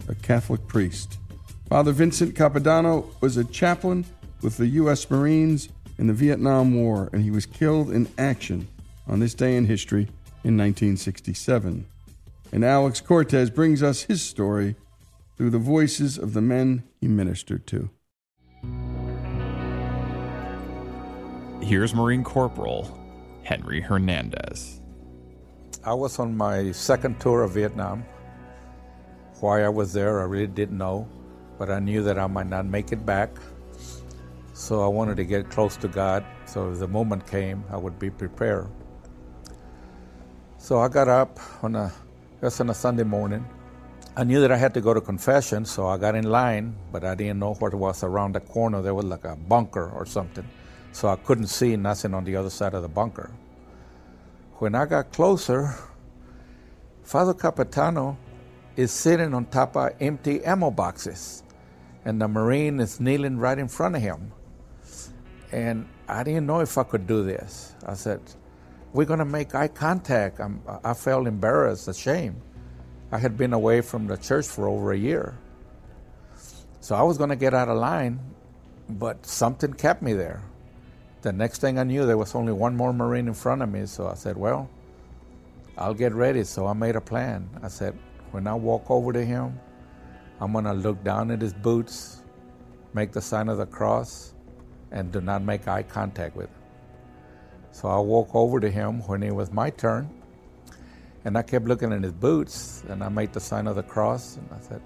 [0.09, 1.17] a Catholic priest.
[1.69, 4.05] Father Vincent Capodanno was a chaplain
[4.43, 5.09] with the U.S.
[5.09, 8.67] Marines in the Vietnam War, and he was killed in action
[9.07, 10.03] on this day in history
[10.43, 11.85] in 1967.
[12.51, 14.75] And Alex Cortez brings us his story
[15.37, 17.89] through the voices of the men he ministered to.
[21.61, 22.99] Here's Marine Corporal
[23.43, 24.81] Henry Hernandez.
[25.85, 28.05] I was on my second tour of Vietnam.
[29.39, 31.07] Why I was there, I really didn't know,
[31.57, 33.31] but I knew that I might not make it back.
[34.63, 37.99] So I wanted to get close to God, so if the moment came, I would
[37.99, 38.69] be prepared.
[40.57, 41.91] So I got up on a
[42.39, 43.45] just on a Sunday morning.
[44.15, 47.03] I knew that I had to go to confession, so I got in line, but
[47.03, 48.81] I didn't know what was around the corner.
[48.81, 50.47] There was like a bunker or something,
[50.93, 53.31] so I couldn't see nothing on the other side of the bunker.
[54.59, 55.75] When I got closer,
[57.01, 58.15] Father Capodanno
[58.77, 61.43] is sitting on top of empty ammo boxes,
[62.05, 64.31] and the Marine is kneeling right in front of him.
[65.53, 67.75] And I didn't know if I could do this.
[67.85, 68.19] I said,
[68.91, 70.39] We're to make eye contact.
[70.39, 72.41] I'm, I felt embarrassed, ashamed.
[73.11, 75.37] I had been away from the church for over a year.
[76.81, 78.19] So I was to get out of line,
[78.89, 80.41] but something kept me there.
[81.21, 83.85] The next thing I knew, there was only one more Marine in front of me.
[83.85, 84.67] So I said, Well,
[85.77, 86.43] I'll get ready.
[86.45, 87.47] So I made a plan.
[87.61, 87.95] I said,
[88.31, 89.59] When I walk over to him,
[90.41, 92.23] I'm to look down at his boots,
[92.95, 94.32] make the sign of the cross,
[94.93, 96.61] and do not make eye contact with him.
[97.71, 100.09] So I walked over to him when it was my turn,
[101.25, 104.37] and I kept looking at his boots, and I made the sign of the cross,
[104.37, 104.81] and I said,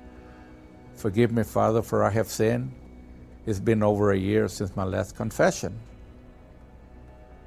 [0.95, 2.73] Forgive me, Father, for I have sinned.
[3.45, 5.77] It's been over a year since my last confession.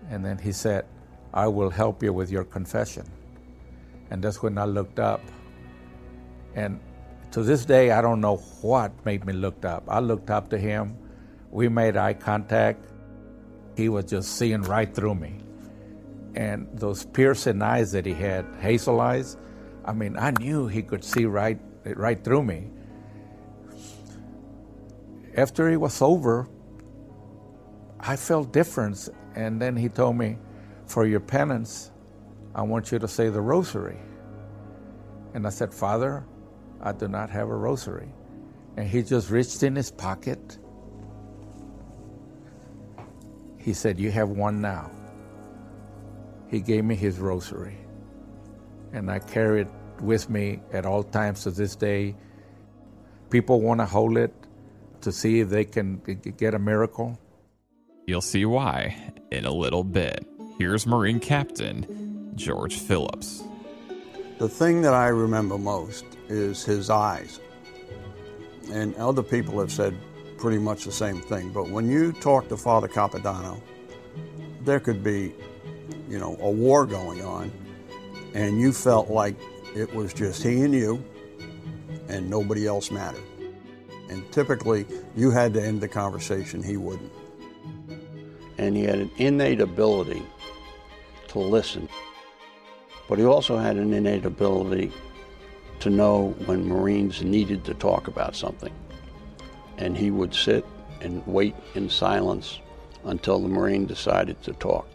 [0.09, 0.87] And then he said,
[1.35, 3.07] I will help you with your confession.
[4.11, 5.21] And that's when I looked up.
[6.55, 6.81] And
[7.33, 9.85] to this day, I don't know what made me look up.
[9.89, 10.97] I looked up to him
[11.51, 12.85] we made eye contact.
[13.77, 15.39] He was just seeing right through me.
[16.35, 19.37] And those piercing eyes that he had, hazel eyes,
[19.85, 22.71] I mean, I knew he could see right, right through me.
[25.37, 26.49] After it was over,
[27.99, 29.09] I felt different.
[29.35, 30.39] And then he told me,
[30.87, 31.91] For your penance,
[32.55, 33.99] I want you to say the rosary.
[35.35, 36.25] And I said, Father,
[36.81, 38.09] I do not have a rosary.
[38.77, 40.59] And he just reached in his pocket
[43.61, 44.91] he said, You have one now.
[46.49, 47.77] He gave me his rosary.
[48.93, 49.69] And I carry it
[50.01, 52.17] with me at all times to this day.
[53.29, 54.35] People want to hold it
[55.03, 55.99] to see if they can
[56.37, 57.19] get a miracle.
[58.07, 60.27] You'll see why in a little bit.
[60.59, 63.45] Here's Marine Captain George Phillips.
[64.39, 67.39] The thing that I remember most is his eyes.
[68.73, 69.97] And other people have said
[70.41, 71.51] pretty much the same thing.
[71.51, 73.61] But when you talk to Father Capodanno,
[74.62, 75.34] there could be,
[76.09, 77.53] you know, a war going on,
[78.34, 79.36] and you felt like
[79.76, 81.05] it was just he and you,
[82.09, 83.22] and nobody else mattered.
[84.09, 87.12] And typically, you had to end the conversation, he wouldn't.
[88.59, 90.22] And he had an innate ability
[91.28, 91.88] to listen,
[93.09, 94.91] but he also had an innate ability
[95.80, 98.72] to know when Marines needed to talk about something
[99.81, 100.64] and he would sit
[101.01, 102.61] and wait in silence
[103.05, 104.87] until the Marine decided to talk.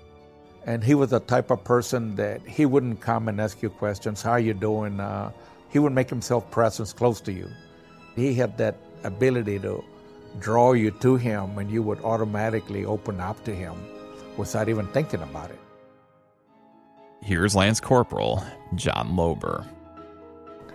[0.66, 4.22] And he was the type of person that he wouldn't come and ask you questions.
[4.22, 5.00] How are you doing?
[5.00, 5.32] Uh,
[5.70, 7.50] he would make himself presence close to you.
[8.16, 9.84] He had that ability to
[10.40, 13.76] draw you to him, and you would automatically open up to him
[14.38, 15.60] without even thinking about it.
[17.22, 18.44] Here's Lance Corporal
[18.76, 19.68] John Lober.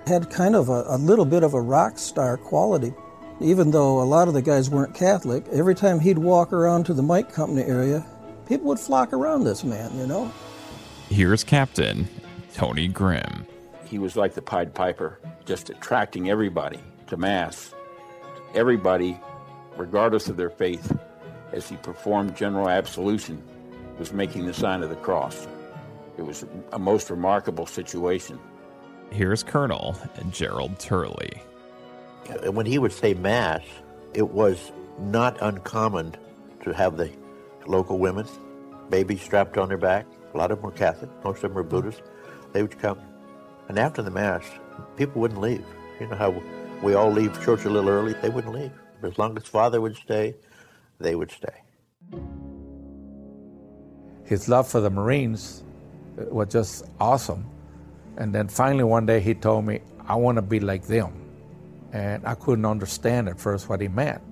[0.06, 2.92] Had kind of a, a little bit of a rock star quality.
[3.40, 6.94] Even though a lot of the guys weren't Catholic, every time he'd walk around to
[6.94, 8.04] the Mike Company area,
[8.46, 10.30] people would flock around this man, you know?
[11.08, 12.06] Here's Captain
[12.52, 13.46] Tony Grimm.
[13.86, 17.74] He was like the Pied Piper, just attracting everybody to Mass.
[18.54, 19.18] Everybody,
[19.76, 20.96] regardless of their faith,
[21.52, 23.42] as he performed general absolution,
[23.98, 25.48] was making the sign of the cross.
[26.18, 28.38] It was a most remarkable situation.
[29.10, 29.96] Here's Colonel
[30.30, 31.42] Gerald Turley.
[32.42, 33.62] And when he would say Mass,
[34.14, 36.14] it was not uncommon
[36.62, 37.10] to have the
[37.66, 38.26] local women,
[38.88, 40.06] babies strapped on their back.
[40.34, 41.70] A lot of them were Catholic, most of them were mm-hmm.
[41.70, 42.02] Buddhist.
[42.52, 43.00] They would come.
[43.68, 44.44] And after the Mass,
[44.96, 45.64] people wouldn't leave.
[46.00, 46.42] You know how
[46.82, 48.14] we all leave church a little early?
[48.14, 48.72] They wouldn't leave.
[49.02, 50.34] As long as Father would stay,
[50.98, 51.62] they would stay.
[54.24, 55.62] His love for the Marines
[56.18, 57.46] uh, was just awesome.
[58.16, 61.12] And then finally one day he told me, I want to be like them.
[61.92, 64.22] And I couldn't understand at first what he meant.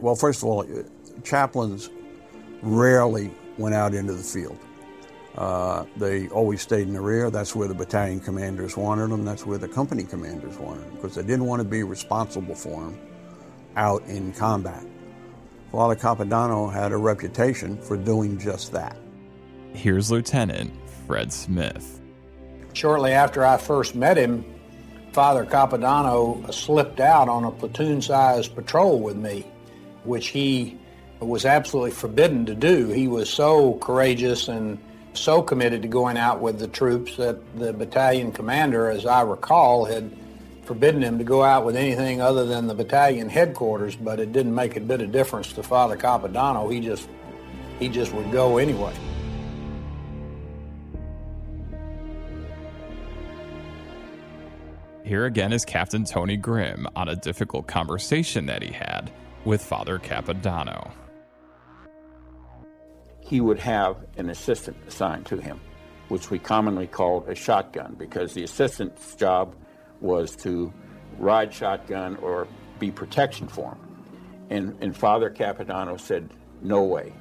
[0.00, 0.66] Well, first of all,
[1.24, 1.90] chaplains
[2.62, 4.58] rarely went out into the field.
[5.36, 7.30] Uh, they always stayed in the rear.
[7.30, 9.24] That's where the battalion commanders wanted them.
[9.24, 12.82] That's where the company commanders wanted them because they didn't want to be responsible for
[12.82, 12.98] them
[13.76, 14.84] out in combat.
[15.70, 18.96] Father Capodanno had a reputation for doing just that.
[19.74, 20.72] Here's Lieutenant
[21.06, 22.00] Fred Smith.
[22.72, 24.44] Shortly after I first met him,
[25.12, 29.46] Father Capodanno slipped out on a platoon sized patrol with me,
[30.04, 30.78] which he
[31.20, 32.88] was absolutely forbidden to do.
[32.88, 34.78] He was so courageous and
[35.14, 39.84] so committed to going out with the troops that the battalion commander, as I recall,
[39.84, 40.16] had
[40.64, 44.54] forbidden him to go out with anything other than the battalion headquarters, but it didn't
[44.54, 46.72] make a bit of difference to Father Capodanno.
[46.72, 47.08] He just
[47.78, 48.92] he just would go anyway.
[55.08, 59.10] Here again is Captain Tony Grimm on a difficult conversation that he had
[59.46, 60.90] with Father Capodanno.
[63.20, 65.62] He would have an assistant assigned to him,
[66.08, 69.56] which we commonly called a shotgun, because the assistant's job
[70.02, 70.70] was to
[71.16, 72.46] ride shotgun or
[72.78, 73.78] be protection for him.
[74.50, 76.28] And, and Father Capodanno said,
[76.60, 77.14] no way.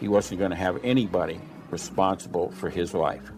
[0.00, 3.30] He wasn't going to have anybody responsible for his life.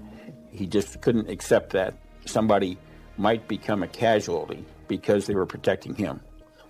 [0.51, 1.93] He just couldn't accept that
[2.25, 2.79] somebody
[3.17, 6.21] might become a casualty because they were protecting him.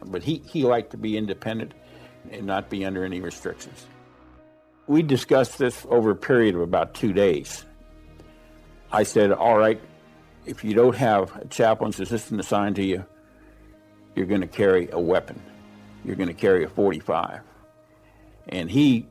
[0.05, 1.73] But he, he liked to be independent
[2.31, 3.87] and not be under any restrictions.
[4.87, 7.65] We discussed this over a period of about two days.
[8.91, 9.81] I said, All right,
[10.45, 13.05] if you don't have a chaplain's assistant assigned to you,
[14.15, 15.41] you're going to carry a weapon.
[16.05, 17.41] You're going to carry a 45.
[18.49, 19.07] And he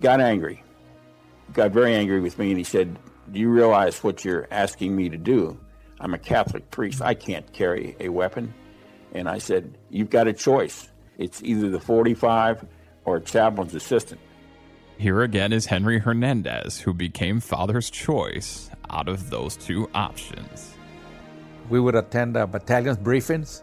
[0.00, 0.62] got angry,
[1.52, 2.96] got very angry with me, and he said,
[3.30, 5.58] Do you realize what you're asking me to do?
[6.00, 7.00] I'm a Catholic priest.
[7.02, 8.54] I can't carry a weapon.
[9.12, 10.88] And I said, You've got a choice.
[11.18, 12.66] It's either the 45
[13.04, 14.20] or a chaplain's assistant.
[14.98, 20.74] Here again is Henry Hernandez, who became Father's choice out of those two options.
[21.68, 23.62] We would attend uh, battalion's briefings,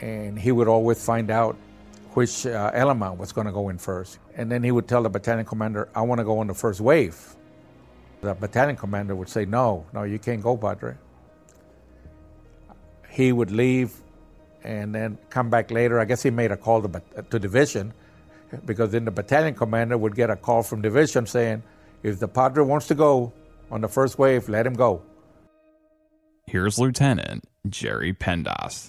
[0.00, 1.56] and he would always find out
[2.10, 4.18] which uh, element was going to go in first.
[4.36, 6.80] And then he would tell the battalion commander, I want to go on the first
[6.80, 7.36] wave.
[8.20, 10.96] The battalion commander would say, No, no, you can't go, Padre.
[13.18, 14.00] He would leave
[14.62, 15.98] and then come back later.
[15.98, 17.92] I guess he made a call to, to division
[18.64, 21.64] because then the battalion commander would get a call from division saying,
[22.04, 23.32] if the padre wants to go
[23.72, 25.02] on the first wave, let him go.
[26.46, 28.86] Here's Lieutenant Jerry Pendas.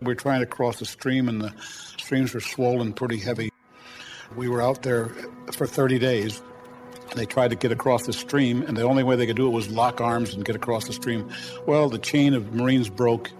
[0.00, 1.52] We were trying to cross the stream, and the
[1.98, 3.50] streams were swollen pretty heavy.
[4.36, 5.10] We were out there
[5.52, 6.40] for 30 days.
[7.14, 9.50] They tried to get across the stream, and the only way they could do it
[9.50, 11.30] was lock arms and get across the stream.
[11.66, 13.30] Well, the chain of Marines broke.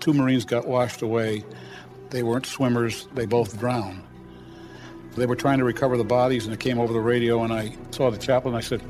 [0.00, 1.44] Two Marines got washed away.
[2.10, 4.02] They weren't swimmers, they both drowned.
[5.16, 7.76] They were trying to recover the bodies, and it came over the radio, and I
[7.90, 8.54] saw the chaplain.
[8.54, 8.80] I said,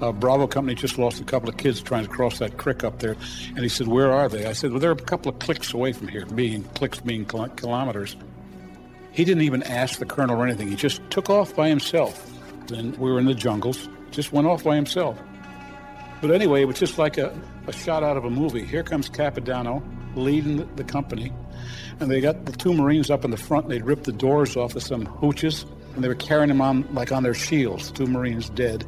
[0.00, 3.00] uh, Bravo Company just lost a couple of kids trying to cross that creek up
[3.00, 3.16] there.
[3.48, 4.46] And he said, Where are they?
[4.46, 8.16] I said, Well, they're a couple of clicks away from here, being clicks being kilometers.
[9.12, 10.68] He didn't even ask the colonel or anything.
[10.68, 12.33] He just took off by himself.
[12.72, 15.18] And we were in the jungles, just went off by himself.
[16.20, 18.64] But anyway, it was just like a, a shot out of a movie.
[18.64, 19.82] Here comes Capodanno
[20.16, 21.32] leading the, company.
[22.00, 24.56] And they got the two Marines up in the front, and they'd ripped the doors
[24.56, 28.06] off of some hooches, and they were carrying them on like on their shields, two
[28.06, 28.84] Marines dead.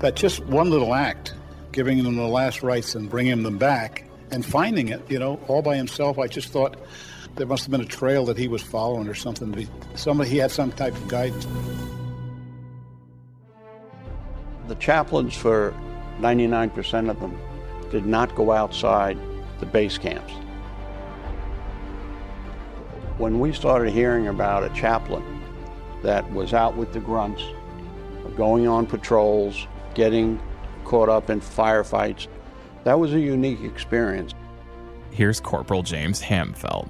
[0.00, 1.34] That just one little act,
[1.72, 5.62] giving them the last rites and bringing them back, and finding it, you know, all
[5.62, 6.76] by himself, I just thought
[7.36, 9.68] there must have been a trail that he was following or something.
[9.94, 11.46] Somebody, he had some type of guidance.
[14.68, 15.74] The chaplains for
[16.20, 17.38] 99% of them
[17.90, 19.18] did not go outside
[19.60, 20.32] the base camps.
[23.18, 25.42] When we started hearing about a chaplain
[26.02, 27.42] that was out with the grunts,
[28.36, 30.40] going on patrols, getting
[30.84, 32.28] caught up in firefights,
[32.84, 34.32] that was a unique experience.
[35.10, 36.88] Here's Corporal James Hamfeld.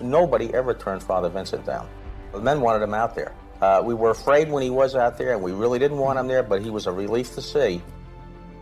[0.00, 1.88] Nobody ever turned Father Vincent down.
[2.32, 3.34] The men wanted him out there.
[3.60, 6.26] Uh, we were afraid when he was out there, and we really didn't want him
[6.26, 7.82] there, but he was a relief to see.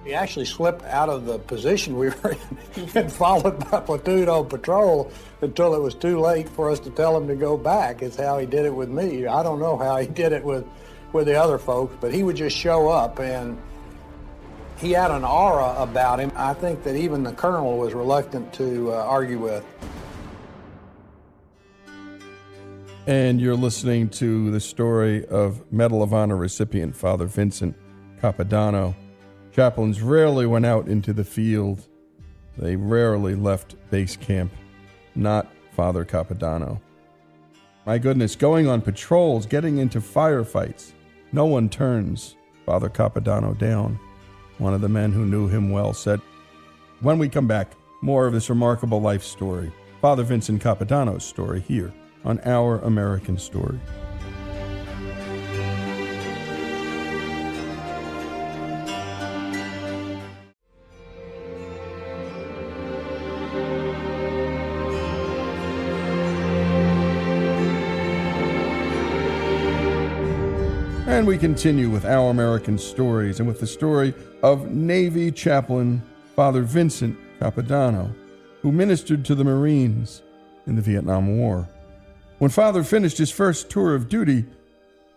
[0.04, 2.36] He actually slipped out of the position we were
[2.76, 6.90] in and followed by platoon on patrol until it was too late for us to
[6.90, 8.02] tell him to go back.
[8.02, 9.26] Is how he did it with me.
[9.26, 10.66] I don't know how he did it with,
[11.12, 13.56] with the other folks, but he would just show up and
[14.78, 16.32] he had an aura about him.
[16.34, 19.64] I think that even the colonel was reluctant to uh, argue with.
[23.08, 27.74] And you're listening to the story of Medal of Honor recipient Father Vincent
[28.20, 28.94] Capodanno.
[29.50, 31.88] Chaplains rarely went out into the field.
[32.56, 34.52] They rarely left base camp.
[35.16, 36.80] Not Father Capodanno.
[37.86, 40.92] My goodness, going on patrols, getting into firefights.
[41.32, 43.98] No one turns Father Capodanno down.
[44.58, 46.20] One of the men who knew him well said,
[47.00, 51.92] When we come back, more of this remarkable life story, Father Vincent Capodanno's story here
[52.24, 53.78] on Our American Story.
[71.06, 76.02] And we continue with Our American Stories and with the story of Navy chaplain
[76.34, 78.14] Father Vincent Capodanno,
[78.62, 80.22] who ministered to the Marines
[80.66, 81.68] in the Vietnam War.
[82.42, 84.44] When Father finished his first tour of duty,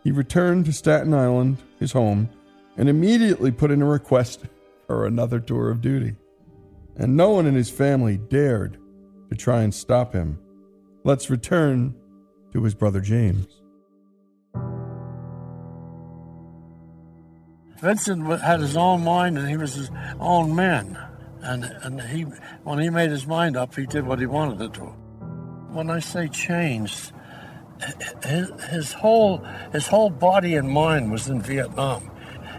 [0.04, 2.30] he returned to Staten Island, his home,
[2.78, 4.42] and immediately put in a request
[4.86, 6.18] for another tour of duty.
[6.96, 8.78] And no one in his family dared
[9.32, 10.38] to try and stop him.
[11.04, 11.96] Let's return
[12.54, 13.48] to his brother James.
[17.82, 20.96] Vincent had his own mind and he was his own man.
[21.42, 22.22] And, and he,
[22.66, 24.96] when he made his mind up, he did what he wanted to do.
[25.72, 27.12] When I say changed,
[28.24, 29.38] his, his whole
[29.72, 32.10] his whole body and mind was in Vietnam.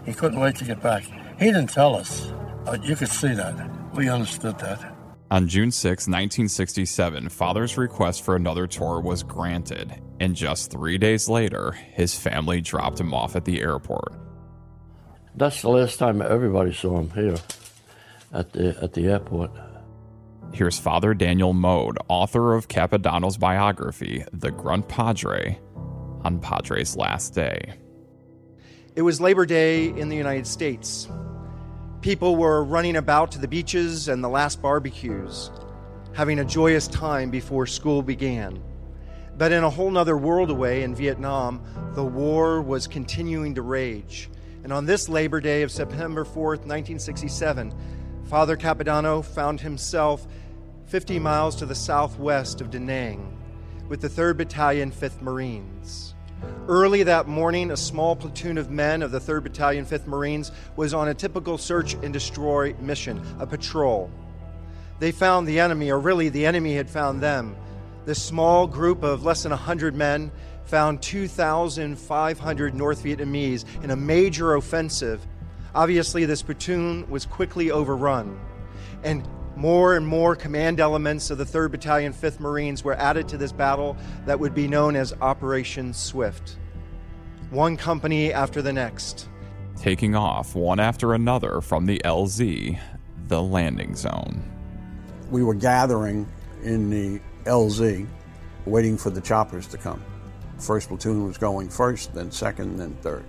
[0.05, 1.05] He couldn't wait to get back.
[1.39, 2.33] He didn't tell us,
[2.65, 3.55] but you could see that.
[3.95, 4.95] We understood that.
[5.31, 11.29] On June 6, 1967, Father's request for another tour was granted, and just three days
[11.29, 14.13] later, his family dropped him off at the airport.
[15.35, 17.37] That's the last time everybody saw him here
[18.33, 19.51] at the at the airport.
[20.57, 25.61] Here's Father Daniel Mode, author of Capodanno's biography, The Grunt Padre,
[26.25, 27.75] on Padre's last day.
[28.95, 31.11] It was Labor Day in the United States.
[32.01, 35.51] People were running about to the beaches and the last barbecues,
[36.15, 38.59] having a joyous time before school began.
[39.37, 41.63] But in a whole nother world away in Vietnam,
[41.95, 44.31] the war was continuing to rage.
[44.65, 47.75] And on this Labor Day of September 4th, 1967,
[48.25, 50.27] Father Capodanno found himself
[50.87, 53.37] 50 miles to the southwest of Da Nang
[53.89, 56.15] with the 3rd Battalion, 5th Marines.
[56.69, 60.95] Early that morning, a small platoon of men of the 3rd Battalion, 5th Marines was
[60.95, 64.11] on a typical search and destroy mission, a patrol.
[65.01, 67.57] They found the enemy, or really, the enemy had found them.
[68.05, 70.31] This small group of less than 100 men
[70.67, 75.27] found 2,500 North Vietnamese in a major offensive.
[75.75, 78.39] Obviously, this platoon was quickly overrun,
[79.03, 83.39] and more and more command elements of the 3rd Battalion, 5th Marines were added to
[83.39, 83.97] this battle
[84.27, 86.57] that would be known as Operation Swift.
[87.51, 89.29] One company after the next.
[89.77, 92.79] Taking off one after another from the LZ,
[93.29, 94.43] the landing zone.
[95.31, 96.29] We were gathering
[96.63, 98.07] in the LZ,
[98.67, 100.03] waiting for the choppers to come.
[100.59, 103.25] First platoon was going first, then second, then third.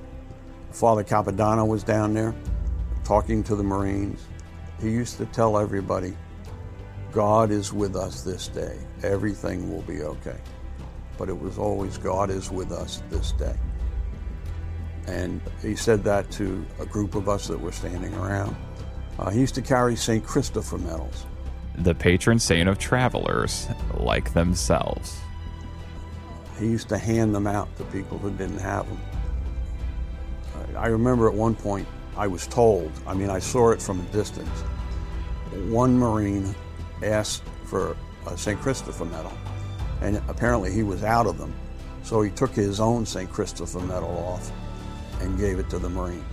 [0.71, 2.35] Father Capodanno was down there
[3.03, 4.25] talking to the Marines.
[4.79, 6.15] He used to tell everybody,
[7.11, 8.77] God is with us this day.
[9.03, 10.37] Everything will be okay.
[11.17, 13.55] But it was always, God is with us this day.
[15.07, 18.55] And he said that to a group of us that were standing around.
[19.17, 20.23] Uh, he used to carry St.
[20.23, 21.25] Christopher medals.
[21.79, 25.19] The patron saint of travelers like themselves.
[26.59, 28.99] He used to hand them out to people who didn't have them.
[30.75, 31.87] I remember at one point
[32.17, 34.61] I was told, I mean, I saw it from a distance.
[35.69, 36.55] One Marine
[37.03, 37.95] asked for
[38.25, 38.59] a St.
[38.59, 39.33] Christopher medal,
[40.01, 41.53] and apparently he was out of them.
[42.03, 43.29] So he took his own St.
[43.29, 44.51] Christopher medal off
[45.21, 46.25] and gave it to the Marine.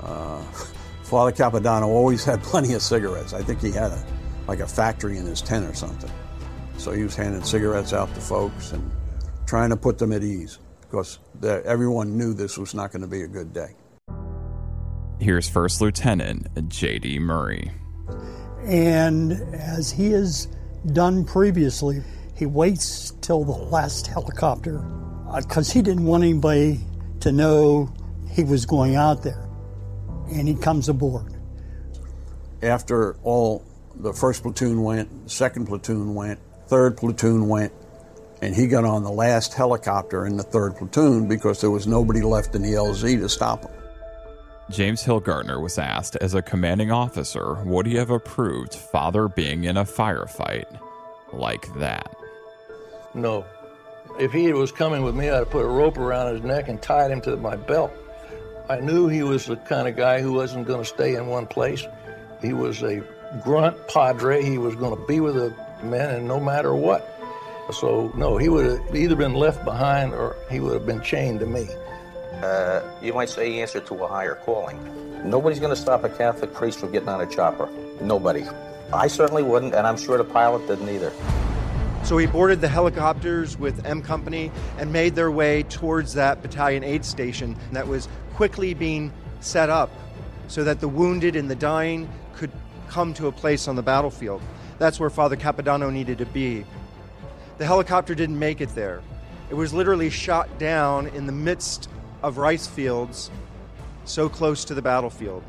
[0.00, 0.42] Uh,
[1.02, 3.34] Father Capodanno always had plenty of cigarettes.
[3.34, 4.04] I think he had a,
[4.46, 6.10] like a factory in his tent or something.
[6.78, 8.90] So he was handing cigarettes out to folks and
[9.46, 13.22] trying to put them at ease because everyone knew this was not going to be
[13.22, 13.74] a good day.
[15.22, 17.20] Here's First Lieutenant J.D.
[17.20, 17.70] Murray.
[18.64, 20.48] And as he has
[20.92, 22.02] done previously,
[22.34, 24.78] he waits till the last helicopter
[25.36, 26.80] because uh, he didn't want anybody
[27.20, 27.94] to know
[28.32, 29.48] he was going out there.
[30.32, 31.32] And he comes aboard.
[32.60, 33.64] After all,
[33.94, 37.72] the first platoon went, second platoon went, third platoon went,
[38.40, 42.22] and he got on the last helicopter in the third platoon because there was nobody
[42.22, 43.81] left in the LZ to stop him.
[44.72, 49.76] James Hillgartner was asked, as a commanding officer, would he have approved father being in
[49.76, 50.64] a firefight
[51.30, 52.16] like that?
[53.12, 53.44] No.
[54.18, 57.10] If he was coming with me, I'd put a rope around his neck and tied
[57.10, 57.92] him to my belt.
[58.70, 61.46] I knew he was the kind of guy who wasn't going to stay in one
[61.46, 61.84] place.
[62.40, 63.04] He was a
[63.44, 64.42] grunt padre.
[64.42, 67.06] He was going to be with the men, and no matter what.
[67.72, 71.40] So, no, he would have either been left behind or he would have been chained
[71.40, 71.68] to me
[72.42, 74.78] uh, you might say, answer to a higher calling.
[75.28, 77.68] Nobody's going to stop a Catholic priest from getting on a chopper.
[78.00, 78.44] Nobody.
[78.92, 81.12] I certainly wouldn't, and I'm sure the pilot didn't either.
[82.04, 86.82] So he boarded the helicopters with M Company and made their way towards that battalion
[86.82, 89.90] aid station that was quickly being set up
[90.48, 92.50] so that the wounded and the dying could
[92.88, 94.42] come to a place on the battlefield.
[94.78, 96.64] That's where Father Capodanno needed to be.
[97.58, 99.00] The helicopter didn't make it there.
[99.48, 101.88] It was literally shot down in the midst
[102.22, 103.30] of rice fields
[104.04, 105.42] so close to the battlefield.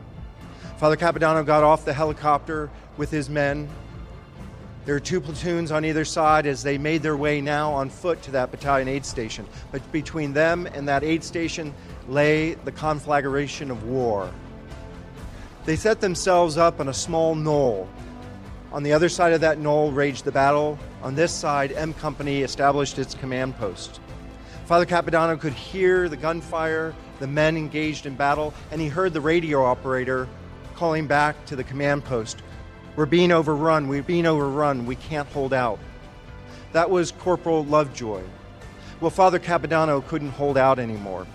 [0.78, 3.70] Father Capodanno got off the helicopter with his men.
[4.86, 8.22] There were two platoons on either side as they made their way now on foot
[8.24, 9.48] to that battalion aid station.
[9.72, 11.74] But between them and that aid station
[12.08, 14.30] lay the conflagration of war.
[15.66, 17.88] They set themselves up on a small knoll.
[18.74, 20.78] On the other side of that knoll raged the battle.
[21.02, 24.02] On this side, M Company established its command post.
[24.66, 29.20] Father Capodanno could hear the gunfire, the men engaged in battle, and he heard the
[29.20, 30.28] radio operator
[30.76, 32.42] calling back to the command post
[32.96, 35.80] We're being overrun, we're being overrun, we can't hold out.
[36.72, 38.22] That was Corporal Lovejoy.
[39.02, 41.28] Well, Father Capodanno couldn't hold out anymore.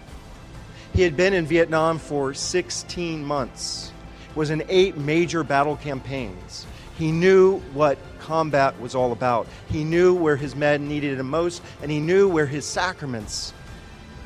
[0.95, 3.93] He had been in Vietnam for 16 months,
[4.35, 6.67] was in eight major battle campaigns.
[6.97, 7.99] He knew what
[8.29, 9.49] combat was all about.
[9.71, 13.55] He knew where his men needed him most, and he knew where his sacraments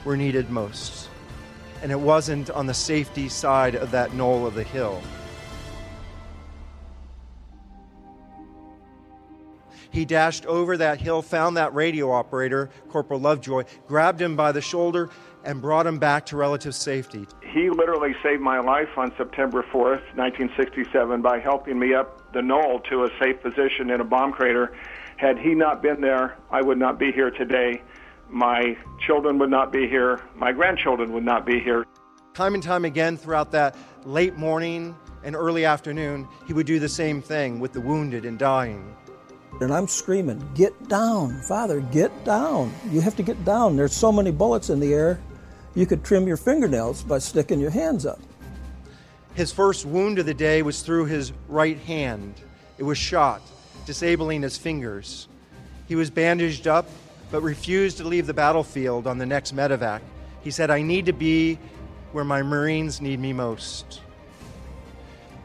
[0.04, 1.08] were needed most.
[1.84, 5.00] And it wasn't on the safety side of that knoll of the hill.
[9.92, 14.60] He dashed over that hill, found that radio operator, Corporal Lovejoy, grabbed him by the
[14.60, 15.10] shoulder,
[15.44, 17.26] and brought him back to relative safety.
[17.42, 22.80] He literally saved my life on September 4th, 1967, by helping me up the knoll
[22.90, 24.76] to a safe position in a bomb crater.
[25.16, 27.82] Had he not been there, I would not be here today.
[28.28, 28.76] My
[29.06, 30.20] children would not be here.
[30.34, 31.84] My grandchildren would not be here.
[32.34, 36.88] Time and time again throughout that late morning and early afternoon, he would do the
[36.88, 38.96] same thing with the wounded and dying.
[39.60, 42.72] And I'm screaming, Get down, Father, get down.
[42.90, 43.76] You have to get down.
[43.76, 45.20] There's so many bullets in the air
[45.74, 48.20] you could trim your fingernails by sticking your hands up.
[49.34, 52.34] His first wound of the day was through his right hand.
[52.76, 53.40] It was shot,
[53.86, 55.28] disabling his fingers.
[55.88, 56.88] He was bandaged up,
[57.30, 60.00] but refused to leave the battlefield on the next medevac.
[60.42, 61.58] He said, I need to be
[62.12, 64.02] where my Marines need me most.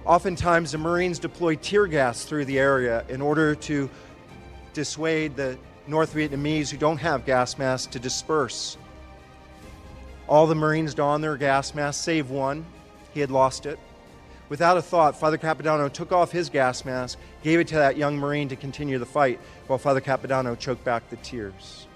[0.06, 3.90] Oftentimes, the Marines deploy tear gas through the area in order to
[4.74, 5.58] dissuade the
[5.88, 8.78] North Vietnamese who don't have gas masks to disperse.
[10.28, 12.66] All the Marines donned their gas masks, save one.
[13.14, 13.80] He had lost it.
[14.50, 18.18] Without a thought, Father Capodanno took off his gas mask, gave it to that young
[18.18, 21.88] Marine to continue the fight, while Father Capodanno choked back the tears.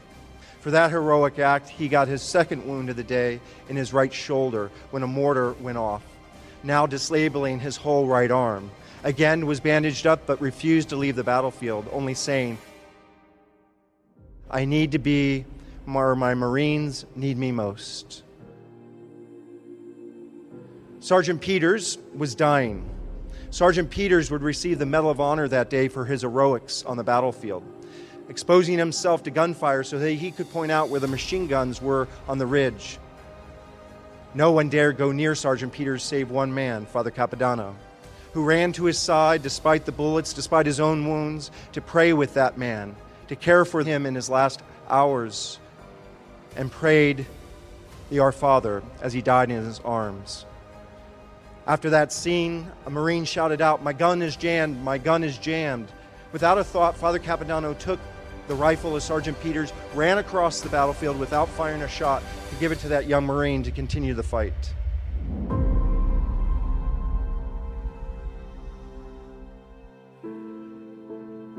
[0.59, 4.13] For that heroic act, he got his second wound of the day in his right
[4.13, 6.03] shoulder when a mortar went off,
[6.61, 8.69] now disabling his whole right arm.
[9.03, 12.57] Again, was bandaged up but refused to leave the battlefield, only saying,
[14.49, 15.45] I need to be
[15.85, 18.23] where my Marines need me most.
[20.99, 22.87] Sergeant Peters was dying.
[23.49, 27.03] Sergeant Peters would receive the Medal of Honor that day for his heroics on the
[27.03, 27.63] battlefield,
[28.29, 32.07] exposing himself to gunfire so that he could point out where the machine guns were
[32.27, 32.99] on the ridge.
[34.33, 37.73] No one dared go near Sergeant Peters save one man, Father Capodanno,
[38.33, 42.35] who ran to his side despite the bullets, despite his own wounds, to pray with
[42.35, 42.95] that man,
[43.27, 45.59] to care for him in his last hours
[46.55, 47.25] and prayed
[48.09, 50.45] the Our Father as he died in his arms.
[51.67, 55.87] After that scene, a Marine shouted out, My gun is jammed, my gun is jammed.
[56.31, 57.99] Without a thought, Father Capodanno took
[58.47, 62.71] the rifle of Sergeant Peters, ran across the battlefield without firing a shot to give
[62.71, 64.73] it to that young Marine to continue the fight.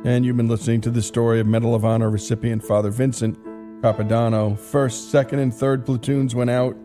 [0.04, 3.38] And you've been listening to the story of Medal of Honor recipient Father Vincent
[3.82, 4.56] Capodanno.
[4.56, 6.76] First, second, and third platoons went out,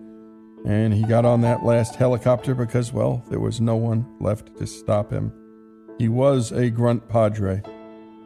[0.66, 4.66] and he got on that last helicopter because, well, there was no one left to
[4.66, 5.32] stop him.
[6.00, 7.62] He was a grunt padre,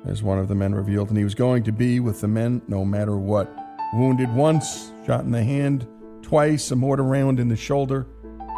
[0.05, 2.61] as one of the men revealed, and he was going to be with the men
[2.67, 3.53] no matter what.
[3.93, 5.85] Wounded once, shot in the hand
[6.21, 8.07] twice, a mortar round in the shoulder.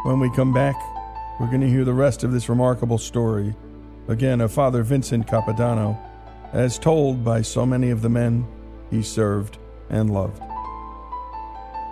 [0.03, 0.75] When we come back,
[1.39, 3.55] we're going to hear the rest of this remarkable story,
[4.07, 5.97] again, of Father Vincent Capodanno
[6.53, 8.45] as told by so many of the men
[8.91, 9.57] he served
[9.93, 10.41] and loved.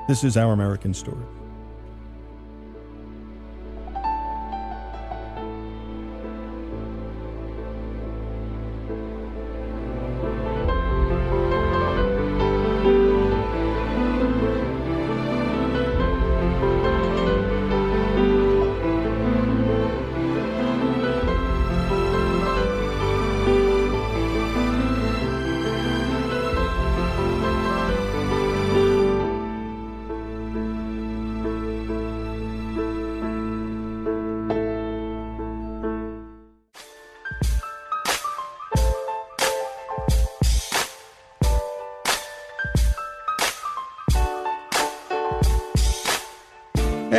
[0.08, 1.24] This is Our American Story.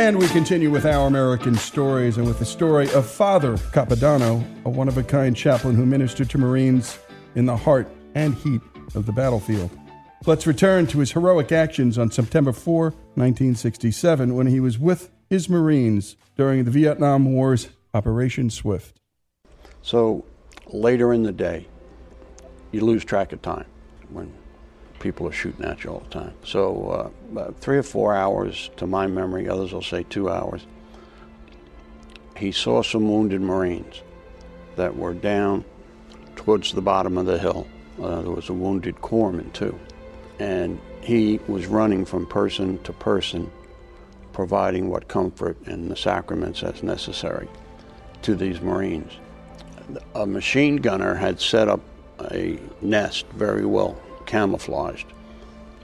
[0.03, 4.69] And we continue with our American stories and with the story of Father Capodanno, a
[4.69, 6.99] one of a kind chaplain who ministered to Marines
[7.35, 8.59] in the heart and heat
[8.95, 9.71] of the battlefield.
[10.25, 15.47] Let's return to his heroic actions on September 4, 1967, when he was with his
[15.47, 18.99] Marines during the Vietnam War's Operation Swift.
[19.83, 20.25] So
[20.67, 21.65] later in the day,
[22.73, 23.67] you lose track of time
[24.09, 24.33] when
[25.03, 26.33] people are shooting at you all the time.
[26.45, 30.65] So uh, three or four hours, to my memory, others will say two hours,
[32.37, 34.01] he saw some wounded Marines
[34.77, 35.65] that were down
[36.37, 37.67] towards the bottom of the hill.
[38.01, 39.77] Uh, there was a wounded corpsman too.
[40.39, 43.51] And he was running from person to person,
[44.31, 47.49] providing what comfort and the sacraments as necessary
[48.21, 49.11] to these Marines.
[50.15, 51.81] A machine gunner had set up
[52.31, 55.07] a nest very well camouflaged.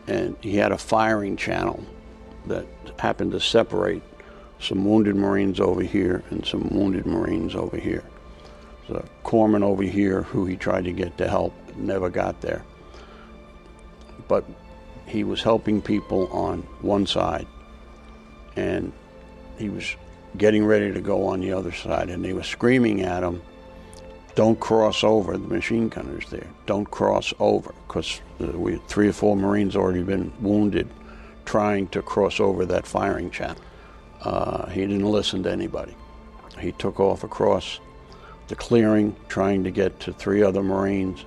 [0.08, 1.84] And he had a firing channel
[2.48, 2.66] that
[2.98, 4.02] happened to separate
[4.60, 8.04] some wounded Marines over here and some wounded Marines over here.
[8.90, 12.66] A corpsman over here who he tried to get to help never got there.
[14.28, 14.46] But
[15.06, 17.46] he was helping people on one side
[18.56, 18.92] and
[19.60, 19.96] he was
[20.38, 23.44] getting ready to go on the other side and they were screaming at him
[24.40, 25.34] don't cross over.
[25.34, 26.48] The machine gunners there.
[26.66, 30.90] Don't cross over because we three or four Marines already been wounded
[31.46, 33.58] trying to cross over that firing channel.
[34.22, 35.96] Uh, he didn't listen to anybody.
[36.60, 37.80] He took off across
[38.48, 41.26] the clearing trying to get to three other Marines.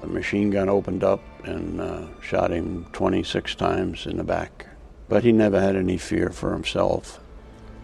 [0.00, 4.66] The machine gun opened up and uh, shot him 26 times in the back.
[5.08, 7.18] But he never had any fear for himself.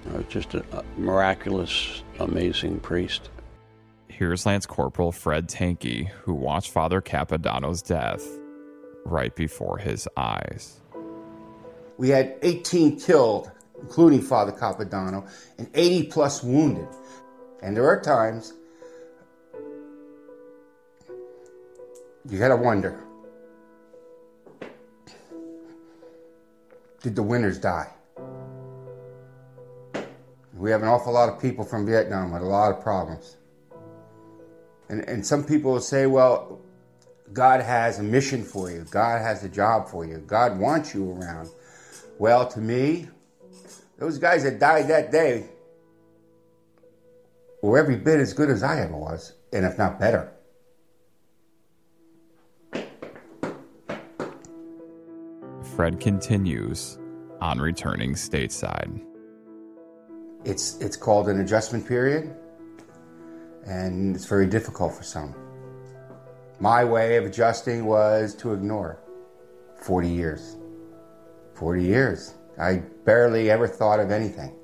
[0.08, 3.30] Uh, just a, miraculous, amazing priest.
[4.06, 8.26] Here's Lance Corporal Fred Tancke, who watched Father Capodanno's death
[9.10, 10.80] right before his eyes.
[11.96, 15.28] We had 18 killed, including Father Capodanno,
[15.58, 16.88] and 80 plus wounded.
[17.62, 18.52] And there are times
[22.28, 23.02] you gotta wonder
[27.02, 27.88] did the winners die?
[30.54, 33.36] We have an awful lot of people from Vietnam with a lot of problems.
[34.88, 36.60] And, and some people will say, well,
[37.32, 38.84] God has a mission for you.
[38.90, 40.18] God has a job for you.
[40.18, 41.50] God wants you around.
[42.18, 43.08] Well, to me,
[43.98, 45.46] those guys that died that day
[47.62, 50.32] were every bit as good as I ever was, and if not better.
[55.74, 56.98] Fred continues
[57.40, 59.04] on returning stateside.
[60.44, 62.34] It's, it's called an adjustment period
[63.68, 65.34] and it's very difficult for some.
[66.60, 68.98] My way of adjusting was to ignore
[69.80, 70.56] 40 years.
[71.54, 72.34] 40 years.
[72.60, 74.54] I barely ever thought of anything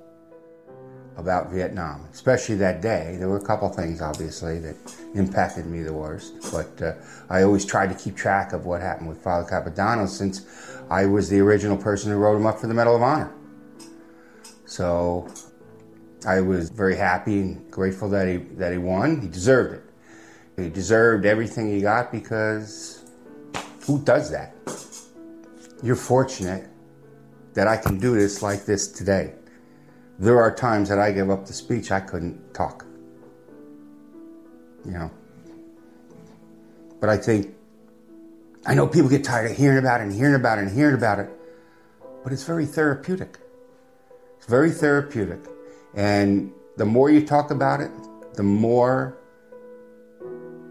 [1.16, 3.14] about Vietnam, especially that day.
[3.18, 4.76] There were a couple things, obviously, that
[5.14, 6.94] impacted me the worst, but uh,
[7.30, 10.44] I always tried to keep track of what happened with Father Capodanno since
[10.90, 13.32] I was the original person who wrote him up for the Medal of Honor.
[14.66, 15.28] So
[16.26, 19.20] I was very happy and grateful that he, that he won.
[19.20, 19.93] He deserved it.
[20.56, 23.04] He deserved everything he got because
[23.86, 24.54] who does that?
[25.82, 26.68] You're fortunate
[27.54, 29.34] that I can do this like this today.
[30.18, 32.86] There are times that I give up the speech, I couldn't talk.
[34.84, 35.10] You know.
[37.00, 37.54] But I think,
[38.64, 40.94] I know people get tired of hearing about it and hearing about it and hearing
[40.94, 41.28] about it,
[42.22, 43.38] but it's very therapeutic.
[44.38, 45.40] It's very therapeutic.
[45.94, 47.90] And the more you talk about it,
[48.34, 49.18] the more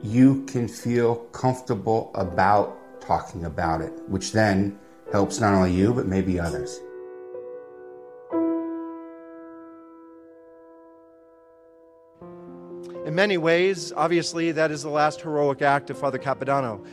[0.04, 4.78] you can feel comfortable about talking about it, which then
[5.12, 6.82] helps not only you, but maybe others.
[13.06, 16.86] In many ways, obviously, that is the last heroic act of Father Capodanno.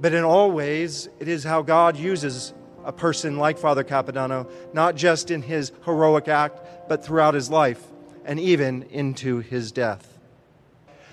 [0.00, 2.54] But in all ways, it is how God uses
[2.84, 7.82] a person like Father Capodanno, not just in his heroic act, but throughout his life
[8.24, 10.18] and even into his death.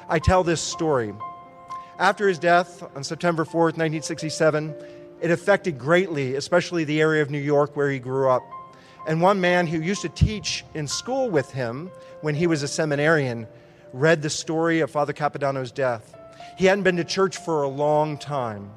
[0.08, 1.14] I tell this story.
[2.02, 4.74] After his death on September 4th, 1967,
[5.22, 8.42] it affected greatly, especially the area of New York where he grew up.
[9.08, 11.92] And one man who used to teach in school with him
[12.22, 13.48] when he was a seminarian
[13.94, 16.18] read the story of Father Capodanno's death.
[16.58, 18.72] He hadn't been to church for a long time.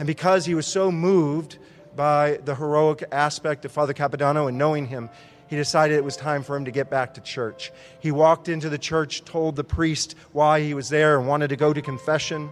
[0.00, 1.58] And because he was so moved
[1.94, 5.10] by the heroic aspect of Father Capodanno and knowing him,
[5.48, 7.72] he decided it was time for him to get back to church.
[8.00, 11.56] He walked into the church, told the priest why he was there, and wanted to
[11.56, 12.50] go to confession.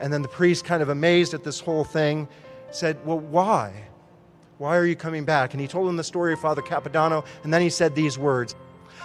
[0.00, 2.28] And then the priest, kind of amazed at this whole thing,
[2.70, 3.72] said, Well, why?
[4.58, 5.54] Why are you coming back?
[5.54, 8.54] And he told him the story of Father Capodanno, and then he said these words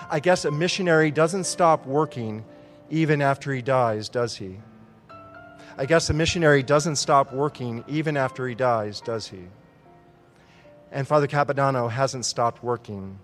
[0.09, 2.45] I guess a missionary doesn't stop working
[2.89, 4.57] even after he dies, does he?
[5.77, 9.47] I guess a missionary doesn't stop working even after he dies, does he?
[10.91, 13.19] And Father Capodanno hasn't stopped working.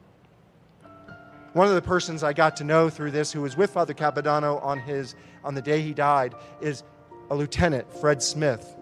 [1.53, 4.63] One of the persons I got to know through this who was with Father Capodanno
[4.63, 6.83] on, his, on the day he died is
[7.29, 8.75] a lieutenant, Fred Smith.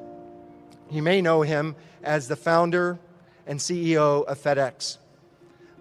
[0.90, 2.98] You may know him as the founder
[3.46, 4.98] and CEO of FedEx.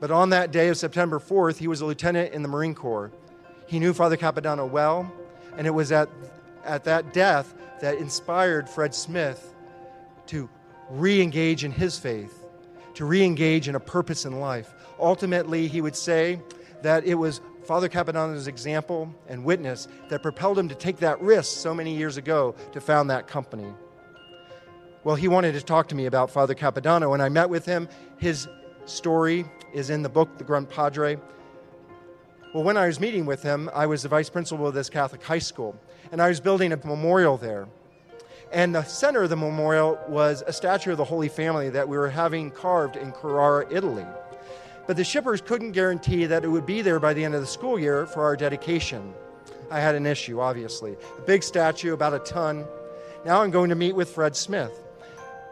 [0.00, 3.12] But on that day of September 4th, he was a lieutenant in the Marine Corps.
[3.66, 5.12] He knew Father Capodanno well,
[5.56, 6.08] and it was at,
[6.64, 9.54] at that death that inspired Fred Smith
[10.26, 10.48] to
[10.90, 12.39] re engage in his faith,
[13.00, 14.74] to re engage in a purpose in life.
[14.98, 16.38] Ultimately, he would say
[16.82, 21.56] that it was Father Capodanno's example and witness that propelled him to take that risk
[21.56, 23.72] so many years ago to found that company.
[25.02, 27.88] Well, he wanted to talk to me about Father Capodanno, and I met with him.
[28.18, 28.46] His
[28.84, 31.16] story is in the book, The Grunt Padre.
[32.52, 35.22] Well, when I was meeting with him, I was the vice principal of this Catholic
[35.22, 35.74] high school,
[36.12, 37.66] and I was building a memorial there.
[38.52, 41.96] And the center of the memorial was a statue of the Holy Family that we
[41.96, 44.06] were having carved in Carrara, Italy.
[44.86, 47.46] But the shippers couldn't guarantee that it would be there by the end of the
[47.46, 49.14] school year for our dedication.
[49.70, 50.96] I had an issue, obviously.
[51.18, 52.64] A big statue, about a ton.
[53.24, 54.72] Now I'm going to meet with Fred Smith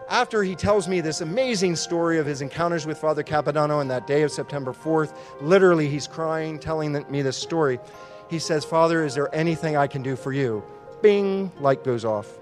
[0.09, 4.07] after he tells me this amazing story of his encounters with Father Capodanno on that
[4.07, 7.79] day of September 4th, literally he's crying, telling me this story.
[8.31, 10.63] He says, Father, is there anything I can do for you?
[11.03, 12.38] Bing, light goes off.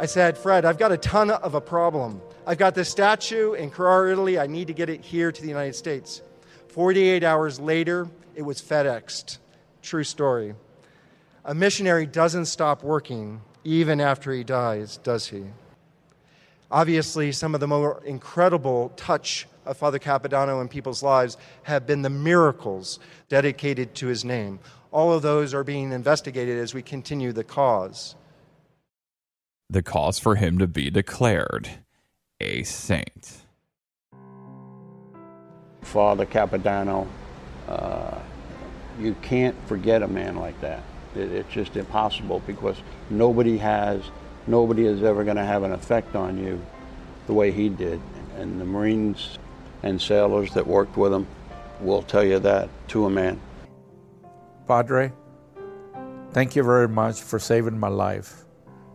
[0.00, 2.22] I said, Fred, I've got a ton of a problem.
[2.46, 4.38] I've got this statue in Carrara, Italy.
[4.38, 6.22] I need to get it here to the United States.
[6.68, 9.38] 48 hours later, it was FedExed.
[9.82, 10.54] True story.
[11.44, 15.44] A missionary doesn't stop working even after he dies, does he?
[16.70, 22.02] Obviously, some of the more incredible touch of Father Capodanno in people's lives have been
[22.02, 24.60] the miracles dedicated to his name.
[24.92, 28.14] All of those are being investigated as we continue the cause.
[29.70, 31.68] The cause for him to be declared
[32.40, 33.44] a saint.
[35.82, 37.06] Father Capodanno,
[37.68, 38.18] uh,
[38.98, 40.82] you can't forget a man like that.
[41.14, 42.76] It, it's just impossible because
[43.10, 44.02] nobody has
[44.46, 46.64] nobody is ever going to have an effect on you
[47.26, 48.00] the way he did.
[48.38, 49.38] And the Marines
[49.82, 51.26] and sailors that worked with him
[51.80, 53.38] will tell you that to a man.
[54.66, 55.12] Padre,
[56.30, 58.46] thank you very much for saving my life.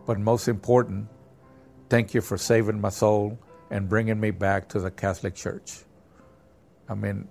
[0.06, 1.08] But most important,
[1.88, 3.38] thank you for saving my soul
[3.70, 5.84] and bringing me back to the Catholic Church.
[6.88, 7.28] I mean,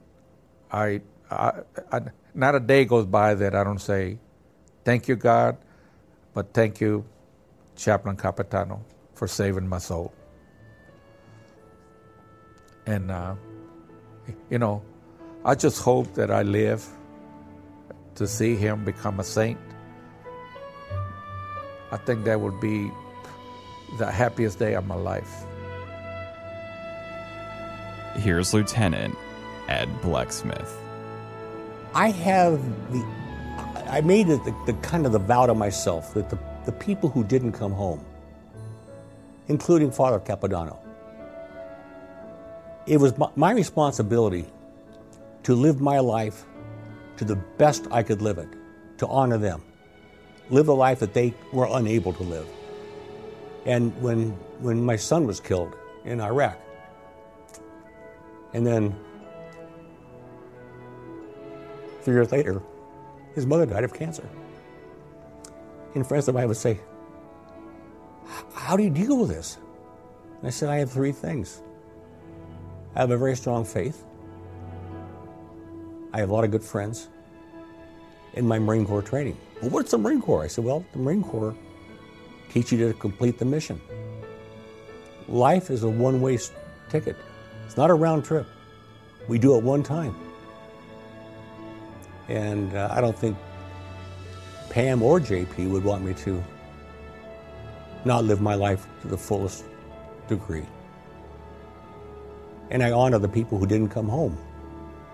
[0.71, 1.51] I, I,
[1.91, 2.01] I
[2.33, 4.17] not a day goes by that I don't say,
[4.83, 5.57] thank you, God,
[6.33, 7.05] but thank you,
[7.75, 8.81] Chaplain Capodanno,
[9.13, 10.11] for saving my soul.
[12.85, 13.35] And, uh,
[14.49, 14.83] you know,
[15.45, 16.85] I just hope that I live
[18.15, 19.59] to see him become a saint.
[21.94, 22.91] I think that would be
[23.99, 25.45] the happiest day of my life.
[28.15, 29.15] Here's Lieutenant
[29.68, 30.72] Ed Blecksmith.
[31.94, 32.60] I have
[32.91, 33.06] the,
[33.88, 37.10] I made it the, the kind of the vow to myself that the, the people
[37.10, 38.03] who didn't come home,
[39.48, 40.80] including Father Capodanno,
[42.88, 44.48] it was my, my responsibility
[45.44, 46.45] to live my life
[47.18, 48.49] to the best I could live it,
[48.98, 49.61] to honor them,
[50.49, 52.48] live the life that they were unable to live.
[53.65, 56.60] And when, when my son was killed in Iraq,
[58.53, 58.95] and then
[62.02, 62.61] three years later,
[63.36, 64.28] his mother died of cancer.
[65.95, 66.80] And friends of mine would say,
[68.53, 69.57] How do you deal with this?
[70.40, 71.61] And I said, I have three things.
[72.95, 74.03] I have a very strong faith.
[76.14, 77.07] I have a lot of good friends
[78.34, 79.38] in my Marine Corps training.
[79.64, 80.44] Well, what's the Marine Corps?
[80.44, 81.56] I said, well, the Marine Corps
[82.49, 83.80] teach you to complete the mission.
[85.30, 86.38] Life is a one way
[86.90, 87.15] ticket,
[87.65, 88.45] it's not a round trip.
[89.30, 90.18] We do it one time.
[92.27, 93.38] And uh, I don't think
[94.69, 96.44] Pam or JP would want me to
[98.03, 99.64] not live my life to the fullest
[100.27, 100.65] degree.
[102.69, 104.38] And I honor the people who didn't come home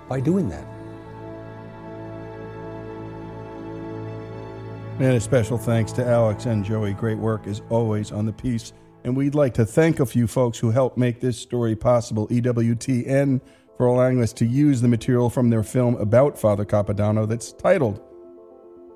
[0.07, 0.78] by doing that.
[4.99, 6.93] And a special thanks to Alex and Joey.
[6.93, 8.73] Great work as always on the piece.
[9.05, 12.27] And we'd like to thank a few folks who helped make this story possible.
[12.27, 13.39] EWTN
[13.77, 18.01] for allowing us to use the material from their film about Father Capodanno that's titled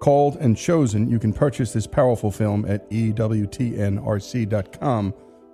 [0.02, 1.10] Called and Chosen.
[1.10, 3.94] You can purchase this powerful film at EWTNRC.com.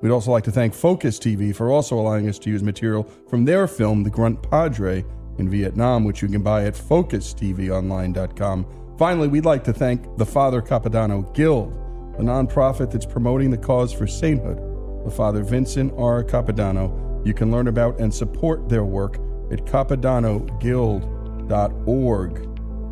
[0.02, 3.46] We'd also like to thank Focus TV for also allowing us to use material from
[3.46, 5.06] their film, The Grunt Padre,
[5.38, 8.66] in Vietnam, which you can buy at FocusTVOnline.com.
[9.00, 11.72] Finally, we'd like to thank the Father Capodanno Guild,
[12.18, 14.60] a nonprofit that's promoting the cause for sainthood
[15.06, 16.22] of Father Vincent R.
[16.22, 17.26] Capodanno.
[17.26, 19.16] You can learn about and support their work
[19.54, 22.46] at capodannoguild.org.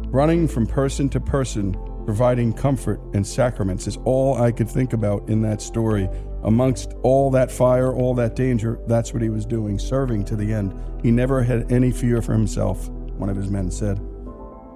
[0.10, 1.76] Running from person to person,
[2.06, 6.08] providing comfort and sacraments is all I could think about in that story.
[6.44, 10.54] Amongst all that fire, all that danger, that's what he was doing, serving to the
[10.54, 10.74] end.
[11.04, 14.00] He never had any fear for himself, one of his men said.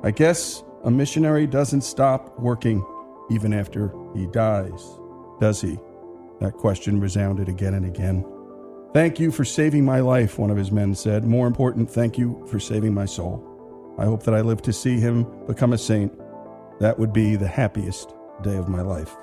[0.04, 2.86] I guess a missionary doesn't stop working
[3.30, 5.00] even after he dies,
[5.40, 5.80] does he?
[6.40, 8.26] That question resounded again and again.
[8.94, 11.24] Thank you for saving my life, one of his men said.
[11.24, 13.48] More important, thank you for saving my soul.
[13.98, 16.12] I hope that I live to see him become a saint.
[16.80, 19.16] That would be the happiest day of my life.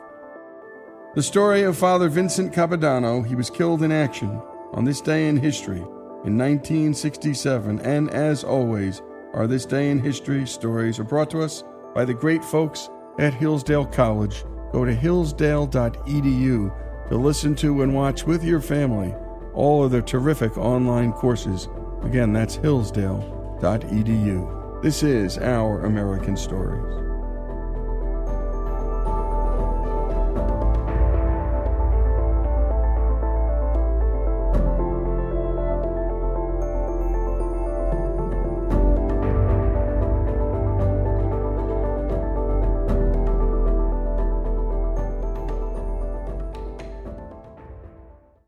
[1.15, 4.41] The story of Father Vincent Capodanno, he was killed in action
[4.73, 5.83] on this day in history
[6.25, 9.03] in 1967, and as always,
[9.39, 11.63] our This Day in History stories are brought to us
[11.95, 12.91] by the great folks
[13.21, 14.43] at Hillsdale College.
[14.73, 19.15] Go to hillsdale.edu to listen to and watch with your family
[19.55, 21.69] all of their terrific online courses.
[22.03, 24.83] Again, that's hillsdale.edu.
[24.83, 27.08] This is Our American Stories.